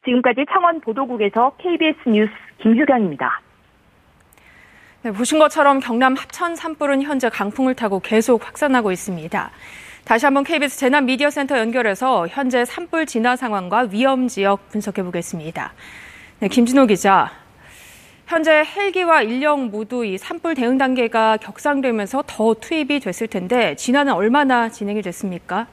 [0.05, 3.42] 지금까지 창원 보도국에서 KBS 뉴스 김효경입니다.
[5.05, 9.51] 네, 보신 것처럼 경남 합천 산불은 현재 강풍을 타고 계속 확산하고 있습니다.
[10.05, 15.73] 다시 한번 KBS 재난 미디어 센터 연결해서 현재 산불 진화 상황과 위험 지역 분석해 보겠습니다.
[16.39, 17.33] 네, 김진호 기자.
[18.29, 24.69] 현재 헬기와 인력 모두 이 산불 대응 단계가 격상되면서 더 투입이 됐을 텐데 진화는 얼마나
[24.69, 25.67] 진행이 됐습니까?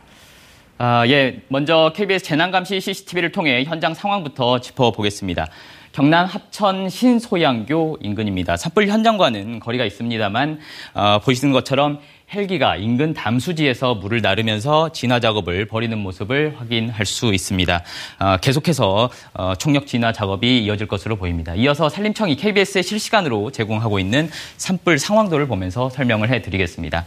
[0.79, 1.43] 아, 예.
[1.49, 5.49] 먼저 KBS 재난감시 CCTV를 통해 현장 상황부터 짚어보겠습니다.
[5.91, 8.57] 경남 합천 신소양교 인근입니다.
[8.57, 10.59] 산불 현장과는 거리가 있습니다만
[10.93, 11.99] 어, 보시는 것처럼
[12.31, 17.83] 헬기가 인근 담수지에서 물을 나르면서 진화 작업을 벌이는 모습을 확인할 수 있습니다.
[18.19, 21.55] 어, 계속해서 어, 총력 진화 작업이 이어질 것으로 보입니다.
[21.55, 27.05] 이어서 산림청이 KBS에 실시간으로 제공하고 있는 산불 상황도를 보면서 설명을 해드리겠습니다.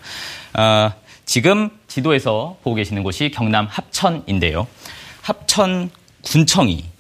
[0.55, 0.93] 어,
[1.25, 4.67] 지금 지도에서 보고 계시는 곳이 경남 합천인데요.
[5.23, 5.91] 합천
[6.23, 6.92] 군청이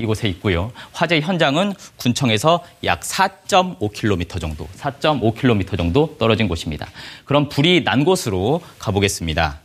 [0.00, 0.72] 이곳에 있고요.
[0.92, 6.88] 화재 현장은 군청에서 약 4.5km 정도, 4.5km 정도 떨어진 곳입니다.
[7.24, 9.60] 그럼 불이 난 곳으로 가보겠습니다.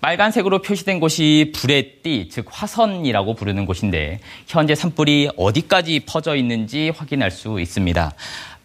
[0.00, 7.32] 빨간색으로 표시된 곳이 불의 띠, 즉 화선이라고 부르는 곳인데 현재 산불이 어디까지 퍼져 있는지 확인할
[7.32, 8.12] 수 있습니다.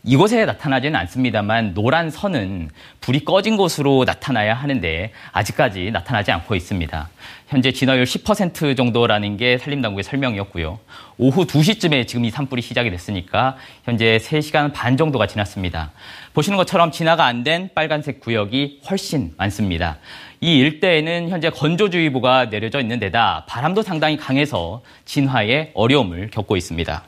[0.06, 7.10] 이곳에 나타나지는 않습니다만 노란 선은 불이 꺼진 곳으로 나타나야 하는데 아직까지 나타나지 않고 있습니다.
[7.47, 10.80] 현재 진화율 10% 정도라는 게 산림당국의 설명이었고요.
[11.18, 15.91] 오후 2시쯤에 지금 이 산불이 시작이 됐으니까 현재 3시간 반 정도가 지났습니다.
[16.34, 19.97] 보시는 것처럼 진화가 안 된 빨간색 구역이 훨씬 많습니다.
[20.41, 27.04] 이 일대에는 현재 건조주의보가 내려져 있는 데다 바람도 상당히 강해서 진화에 어려움을 겪고 있습니다.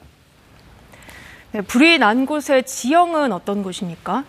[1.56, 4.26] 네, 불이 난 곳의 지형은 어떤 곳입니까?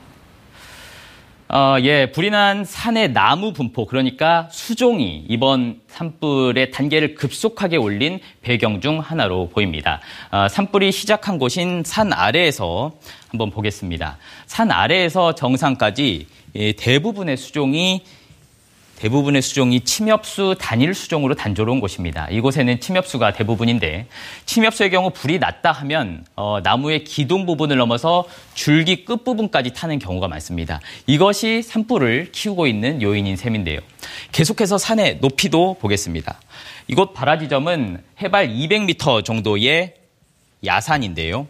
[1.49, 8.81] 어, 예, 불이 난 산의 나무 분포, 그러니까 수종이 이번 산불의 단계를 급속하게 올린 배경
[8.81, 10.01] 중 하나로 보입니다.
[10.31, 12.93] 어, 산불이 시작한 곳인 산 아래에서
[13.29, 14.19] 한번 보겠습니다.
[14.47, 18.05] 산 아래에서 정상까지 예, 대부분의 수종이
[18.97, 22.29] 대부분의 수종이 침엽수 단일 수종으로 단조로운 곳입니다.
[22.31, 24.07] 이곳에는 침엽수가 대부분인데
[24.47, 30.29] 침엽수의 경우 불이 났다 하면 어, 나무의 기둥 부분을 넘어서 줄기 끝 부분까지 타는 경우가
[30.29, 30.81] 많습니다.
[31.07, 33.81] 이것이 산불을 키우고 있는 요인인 셈인데요.
[34.33, 36.41] 계속해서 산의 높이도 보겠습니다.
[36.89, 39.95] 이곳 바라지점은 해발 200m 정도의
[40.65, 41.47] 야산인데요.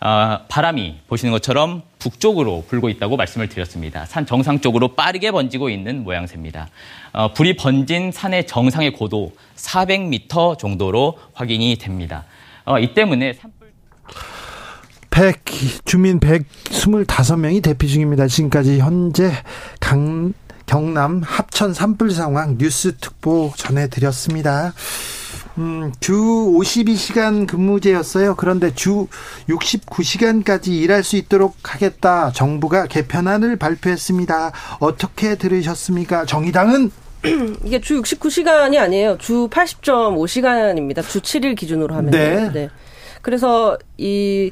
[0.00, 4.06] 어, 바람이 보시는 것처럼 북쪽으로 불고 있다고 말씀을 드렸습니다.
[4.06, 6.68] 산 정상 쪽으로 빠르게 번지고 있는 모양새입니다.
[7.12, 12.24] 어, 불이 번진 산의 정상의 고도 400m 정도로 확인이 됩니다.
[12.64, 13.60] 어, 이 때문에 산불
[15.10, 18.26] 100, 주민 125명이 대피 중입니다.
[18.26, 19.32] 지금까지 현재
[19.80, 20.32] 강,
[20.64, 24.72] 경남 합천 산불 상황 뉴스 특보 전해드렸습니다.
[25.60, 28.34] 음, 주 52시간 근무제였어요.
[28.34, 29.08] 그런데 주
[29.48, 32.32] 69시간까지 일할 수 있도록 하겠다.
[32.32, 34.52] 정부가 개편안을 발표했습니다.
[34.80, 36.24] 어떻게 들으셨습니까?
[36.24, 36.90] 정의당은
[37.64, 39.18] 이게 주 69시간이 아니에요.
[39.18, 41.06] 주 80.5시간입니다.
[41.06, 42.10] 주 7일 기준으로 하면.
[42.10, 42.50] 네.
[42.50, 42.70] 네.
[43.20, 44.50] 그래서 이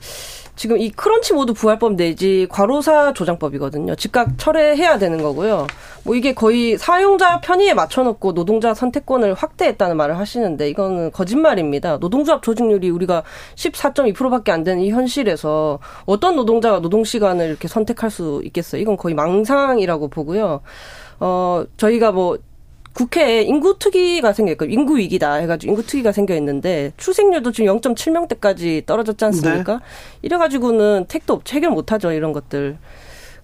[0.58, 3.94] 지금 이 크런치 모드 부활법 내지 과로사 조장법이거든요.
[3.94, 5.68] 즉각 철회해야 되는 거고요.
[6.02, 11.98] 뭐 이게 거의 사용자 편의에 맞춰놓고 노동자 선택권을 확대했다는 말을 하시는데 이거는 거짓말입니다.
[11.98, 13.22] 노동조합 조직률이 우리가
[13.54, 18.82] 14.2%밖에 안 되는 이 현실에서 어떤 노동자가 노동 시간을 이렇게 선택할 수 있겠어요?
[18.82, 20.62] 이건 거의 망상이라고 보고요.
[21.20, 22.36] 어, 저희가 뭐
[22.98, 29.24] 국회에 인구 투기가 생겼고 인구 위기다 해가지고 인구 투기가 생겨 있는데 출생률도 지금 0.7명대까지 떨어졌지
[29.26, 29.74] 않습니까?
[29.74, 29.78] 네.
[30.22, 32.76] 이래가지고는 택도 업체 해결 못하죠 이런 것들.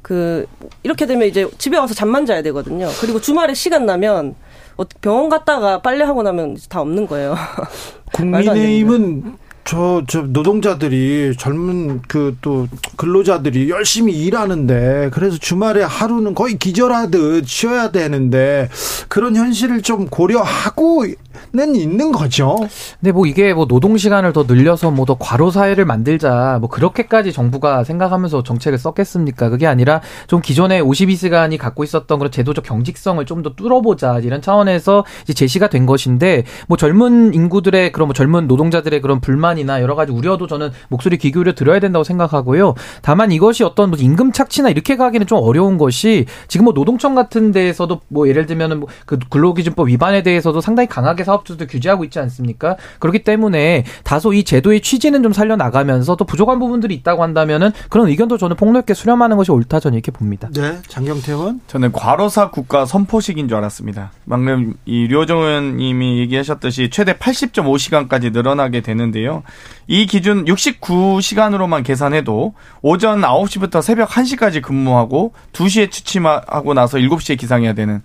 [0.02, 0.46] 그
[0.82, 2.88] 이렇게 되면 이제 집에 와서 잠만 자야 되거든요.
[3.00, 4.34] 그리고 주말에 시간 나면
[4.76, 7.36] 어, 병원 갔다가 빨래하고 나면 다 없는 거예요.
[8.12, 17.46] 국민의힘은 저, 저 노동자들이 젊은 그 또 근로자들이 열심히 일하는데 그래서 주말에 하루는 거의 기절하듯
[17.48, 18.68] 쉬어야 되는데
[19.08, 21.06] 그런 현실을 좀 고려하고
[21.52, 22.56] 는 있는 거죠.
[23.00, 27.32] 근데 뭐 이게 뭐 노동 시간을 더 늘려서 뭐 더 과로 사회를 만들자 뭐 그렇게까지
[27.32, 29.50] 정부가 생각하면서 정책을 썼겠습니까?
[29.50, 35.04] 그게 아니라 좀 기존에 52시간이 갖고 있었던 그런 제도적 경직성을 좀 더 뚫어보자 이런 차원에서
[35.24, 39.94] 이제 제시가 된 것인데 뭐 젊은 인구들의 그런 뭐 젊은 노동자들의 그런 불만 불만이나 여러
[39.94, 42.74] 가지 우려도 저는 목소리 귀 기울여 들어야 된다고 생각하고요.
[43.02, 47.52] 다만 이것이 어떤 뭐 임금 착취나 이렇게 가기는 좀 어려운 것이 지금 뭐 노동청 같은
[47.52, 52.18] 데에서도 뭐 예를 들면은 뭐 그 근로기준법 위반에 대해서도 상당히 강하게 5개 사업주도 규제하고 있지
[52.20, 52.76] 않습니까?
[53.00, 58.08] 그렇기 때문에 다소 이 제도의 취지는 좀 살려 나가면서 또 부족한 부분들이 있다고 한다면은 그런
[58.08, 60.48] 의견도 저는 폭넓게 수렴하는 것이 옳다 저는 이렇게 봅니다.
[60.52, 61.62] 네, 장경태원.
[61.66, 64.12] 저는 과로사 국가 선포식인 줄 알았습니다.
[64.28, 69.42] 방금 이 류호정 의원님이 얘기하셨듯이 최대 80.5시간까지 늘어나게 되는데요.
[69.86, 78.02] 이 기준 69시간으로만 계산해도 오전 9시부터 새벽 1시까지 근무하고 2시에 취침하고 나서 7시에 기상해야 되는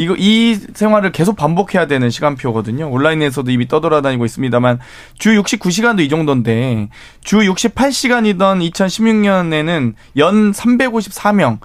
[0.00, 2.90] 이거 이 생활을 계속 반복해야 되는 시간표거든요.
[2.90, 4.78] 온라인에서도 이미 떠돌아다니고 있습니다만
[5.18, 6.88] 주 69시간도 이 정도인데
[7.22, 11.58] 주 68시간이던 2016년에는 연 354명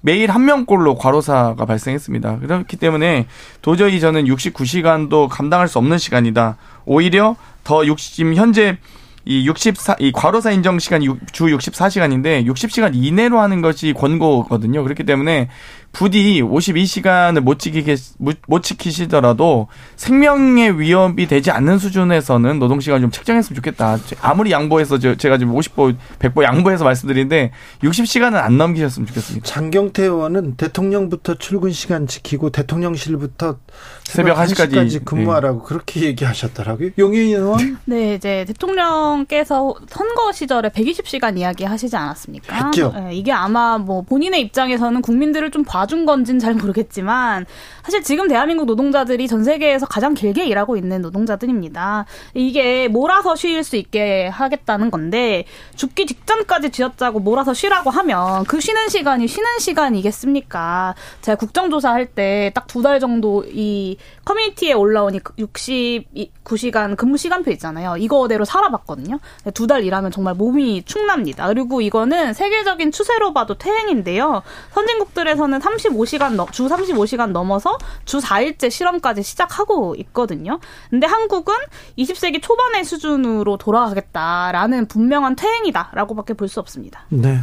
[0.00, 2.38] 매일 한 명꼴로 과로사가 발생했습니다.
[2.38, 3.26] 그렇기 때문에
[3.60, 6.56] 도저히 저는 69시간도 감당할 수 없는 시간이다.
[6.86, 8.78] 오히려 더 60, 현재
[9.24, 14.82] 이 64, 이 과로사 인정 시간이 주 64시간인데 60시간 이내로 하는 것이 권고거든요.
[14.82, 15.48] 그렇기 때문에
[15.92, 23.56] 부디 52시간을 못 지키게 못 지키시더라도 생명의 위협이 되지 않는 수준에서는 노동 시간 좀 책정했으면
[23.56, 23.98] 좋겠다.
[24.22, 29.46] 아무리 양보해서 제가 지금 50보 100보 양보해서 말씀드리는데 60시간은 안 넘기셨으면 좋겠습니다.
[29.46, 33.58] 장경태 의원은 대통령부터 출근 시간 지키고 대통령실부터
[34.04, 35.64] 새벽, 새벽 1시까지, 1시까지 근무하라고 네.
[35.66, 36.90] 그렇게 얘기하셨더라고요.
[36.98, 37.78] 용인 의원?
[37.84, 42.66] 네, 이제 대통령께서 선거 시절에 120시간 이야기 하시지 않았습니까?
[42.66, 42.92] 했죠.
[42.96, 45.81] 네, 이게 아마 뭐 본인의 입장에서는 국민들을 좀 봐.
[45.82, 47.44] 봐준 건지는 잘 모르겠지만
[47.82, 52.04] 사실 지금 대한민국 노동자들이 전 세계에서 가장 길게 일하고 있는 노동자들입니다.
[52.34, 58.88] 이게 몰아서 쉴 수 있게 하겠다는 건데 죽기 직전까지 쥐어짜고 몰아서 쉬라고 하면 그 쉬는
[58.90, 60.94] 시간이 쉬는 시간이겠습니까?
[61.20, 67.96] 제가 국정조사 할 때 딱 두 달 정도 이 커뮤니티에 올라오니 69시간 근무 시간표 있잖아요.
[67.96, 69.18] 이거대로 살아봤거든요.
[69.54, 71.46] 두 달 일하면 정말 몸이 축납니다.
[71.48, 74.42] 그리고 이거는 세계적인 추세로 봐도 퇴행인데요.
[74.74, 80.58] 선진국들에서는 35시간 넘, 주 35시간 넘어서 주 4일째 실험까지 시작하고 있거든요.
[80.90, 81.54] 근데 한국은
[81.98, 87.06] 20세기 초반의 수준으로 돌아가겠다라는 분명한 퇴행이다라고밖에 볼 수 없습니다.
[87.08, 87.40] 네.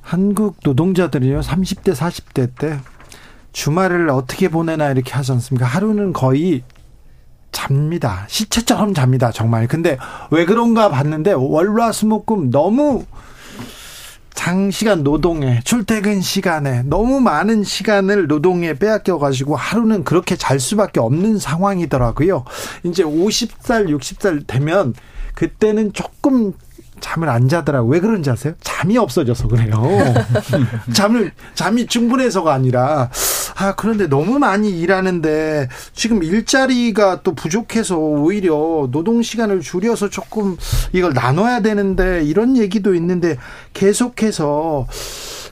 [0.00, 1.40] 한국 노동자들이요.
[1.40, 2.78] 30대 40대 때
[3.52, 5.66] 주말을 어떻게 보내나 이렇게 하지 않습니까?
[5.66, 6.62] 하루는 거의
[7.52, 8.24] 잡니다.
[8.28, 9.30] 시체처럼 잡니다.
[9.32, 9.66] 정말.
[9.66, 9.98] 근데
[10.30, 13.04] 왜 그런가 봤는데 월화수목금 너무
[14.48, 21.38] 장시간 노동에 출퇴근 시간에 너무 많은 시간을 노동에 빼앗겨 가지고 하루는 그렇게 잘 수밖에 없는
[21.38, 22.44] 상황이더라고요.
[22.82, 24.94] 이제 50살, 60살 되면
[25.34, 26.54] 그때는 조금
[27.00, 27.88] 잠을 안 자더라고.
[27.88, 28.54] 왜 그런지 아세요?
[28.60, 29.74] 잠이 없어져서 그래요.
[30.92, 33.10] 잠을, 잠이 충분해서가 아니라,
[33.56, 40.56] 아, 그런데 너무 많이 일하는데, 지금 일자리가 또 부족해서 오히려 노동 시간을 줄여서 조금
[40.92, 43.36] 이걸 나눠야 되는데, 이런 얘기도 있는데,
[43.74, 44.86] 계속해서,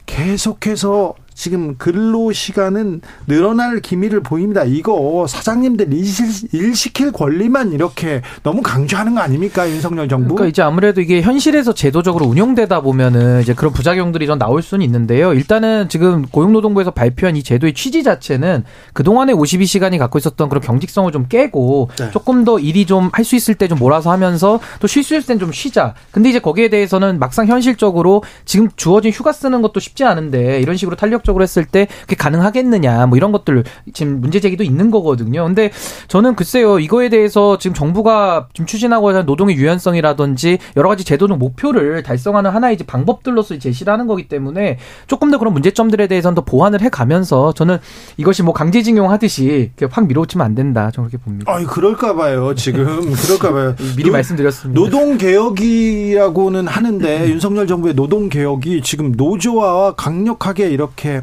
[0.06, 4.64] 계속해서 지금 근로 시간은 늘어날 기미를 보입니다.
[4.64, 10.34] 이거 사장님들 일 시킬 권리만 이렇게 너무 강조하는 거 아닙니까 윤석열 정부?
[10.34, 15.34] 그러니까 이제 아무래도 이게 현실에서 제도적으로 운영되다 보면은 이제 그런 부작용들이 좀 나올 수는 있는데요.
[15.34, 18.64] 일단은 지금 고용노동부에서 발표한 이 제도의 취지 자체는
[18.94, 22.10] 그 동안에 52시간이 갖고 있었던 그런 경직성을 좀 깨고 네.
[22.12, 25.26] 조금 더 일이 좀 할 수 있을 때 좀 몰아서 하면서 또 쉴 수 있을
[25.26, 25.94] 땐 좀 쉬자.
[26.12, 30.96] 근데 이제 거기에 대해서는 막상 현실적으로 지금 주어진 휴가 쓰는 것도 쉽지 않은데 이런 식으로
[30.96, 35.44] 탄력 적으로 했을 때 그게 가능하겠느냐 뭐 이런 것들 지금 문제 제기도 있는 거거든요.
[35.44, 35.70] 근데
[36.08, 42.02] 저는 글쎄요 이거에 대해서 지금 정부가 지금 추진하고 있는 노동의 유연성이라든지 여러 가지 제도적 목표를
[42.02, 46.80] 달성하는 하나의 이제 방법들로서 제시를 하는 거기 때문에 조금 더 그런 문제점들에 대해서는 더 보완을
[46.80, 47.78] 해가면서 저는
[48.16, 50.90] 이것이 뭐 강제징용 하듯이 확 밀어붙이면 안 된다.
[50.90, 51.52] 저는 그렇게 봅니다.
[51.52, 52.54] 아, 그럴까 봐요.
[52.54, 53.74] 지금 그럴까 봐요.
[53.96, 54.80] 미리 노, 말씀드렸습니다.
[54.80, 61.15] 노동 개혁이라고는 하는데 윤석열 정부의 노동 개혁이 지금 노조와 강력하게 이렇게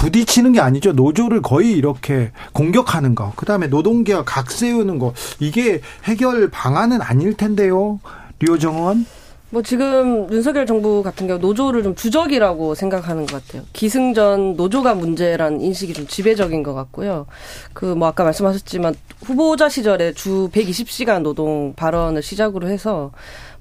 [0.00, 0.92] 부딪히는 게 아니죠.
[0.92, 3.32] 노조를 거의 이렇게 공격하는 거.
[3.36, 5.12] 그다음에 노동계와 각 세우는 거.
[5.38, 8.00] 이게 해결 방안은 아닐 텐데요.
[8.38, 9.04] 류정원.
[9.52, 13.64] 뭐 지금 윤석열 정부 같은 경우 노조를 좀 주적이라고 생각하는 것 같아요.
[13.72, 17.26] 기승전 노조가 문제란 인식이 좀 지배적인 것 같고요.
[17.72, 18.94] 그 뭐 아까 말씀하셨지만
[19.24, 23.10] 후보자 시절에 주 120시간 노동 발언을 시작으로 해서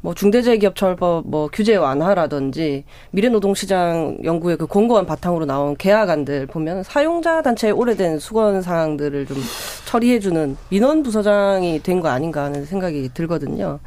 [0.01, 7.73] 뭐 중대재해기업처벌법 뭐 규제 완화라든지 미래노동시장 연구의 그 권고안 바탕으로 나온 계약안들 보면 사용자 단체의
[7.73, 9.37] 오래된 수건 사항들을 좀
[9.85, 13.79] 처리해주는 민원 부서장이 된 거 아닌가 하는 생각이 들거든요.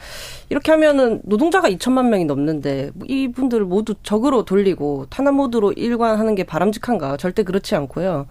[0.50, 7.16] 이렇게 하면은 노동자가 2천만 명이 넘는데 이분들을 모두 적으로 돌리고 탄압 모드로 일관하는 게 바람직한가?
[7.16, 8.26] 절대 그렇지 않고요.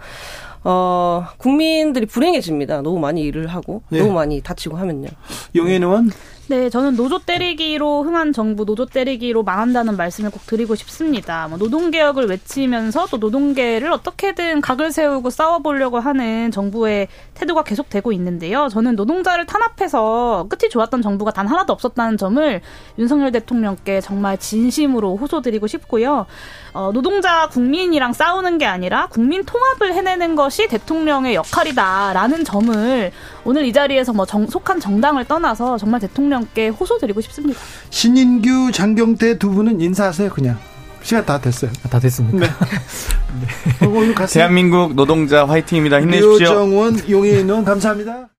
[0.64, 2.84] 어, 국민들이 불행해집니다.
[2.84, 3.98] 너무 많이 일을 하고, 네.
[4.00, 5.08] 너무 많이 다치고 하면요.
[5.56, 6.12] 의원?
[6.48, 11.48] 네, 저는 노조 때리기로 흥한 정부, 노조 때리기로 망한다는 말씀을 꼭 드리고 싶습니다.
[11.48, 18.68] 뭐 노동개혁을 외치면서 또 노동계를 어떻게든 각을 세우고 싸워보려고 하는 정부의 태도가 계속되고 있는데요.
[18.70, 22.62] 저는 노동자를 탄압해서 끝이 좋았던 정부가 단 하나도 없었다는 점을
[22.98, 26.26] 윤석열 대통령께 정말 진심으로 호소드리고 싶고요.
[26.74, 33.12] 어, 노동자 국민이랑 싸우는 게 아니라 국민 통합을 해내는 것이 대통령의 역할이다라는 점을
[33.46, 37.60] 오늘 이 자리에서 뭐 정, 속한 정당을 떠나서 정말 대통령 께 호소드리고 싶습니다.
[37.90, 40.58] 신인규, 장경태 두 분은 인사하세요 그냥.
[41.04, 41.72] 시간 다 됐어요.
[41.90, 42.38] 다 됐습니다.
[42.40, 42.48] 네.
[43.42, 44.26] 네.
[44.32, 46.02] 대한민국 노동자 화이팅입니다.
[46.02, 46.38] 힘내십시오.
[46.38, 48.28] 류정원, 용인 의원 감사합니다.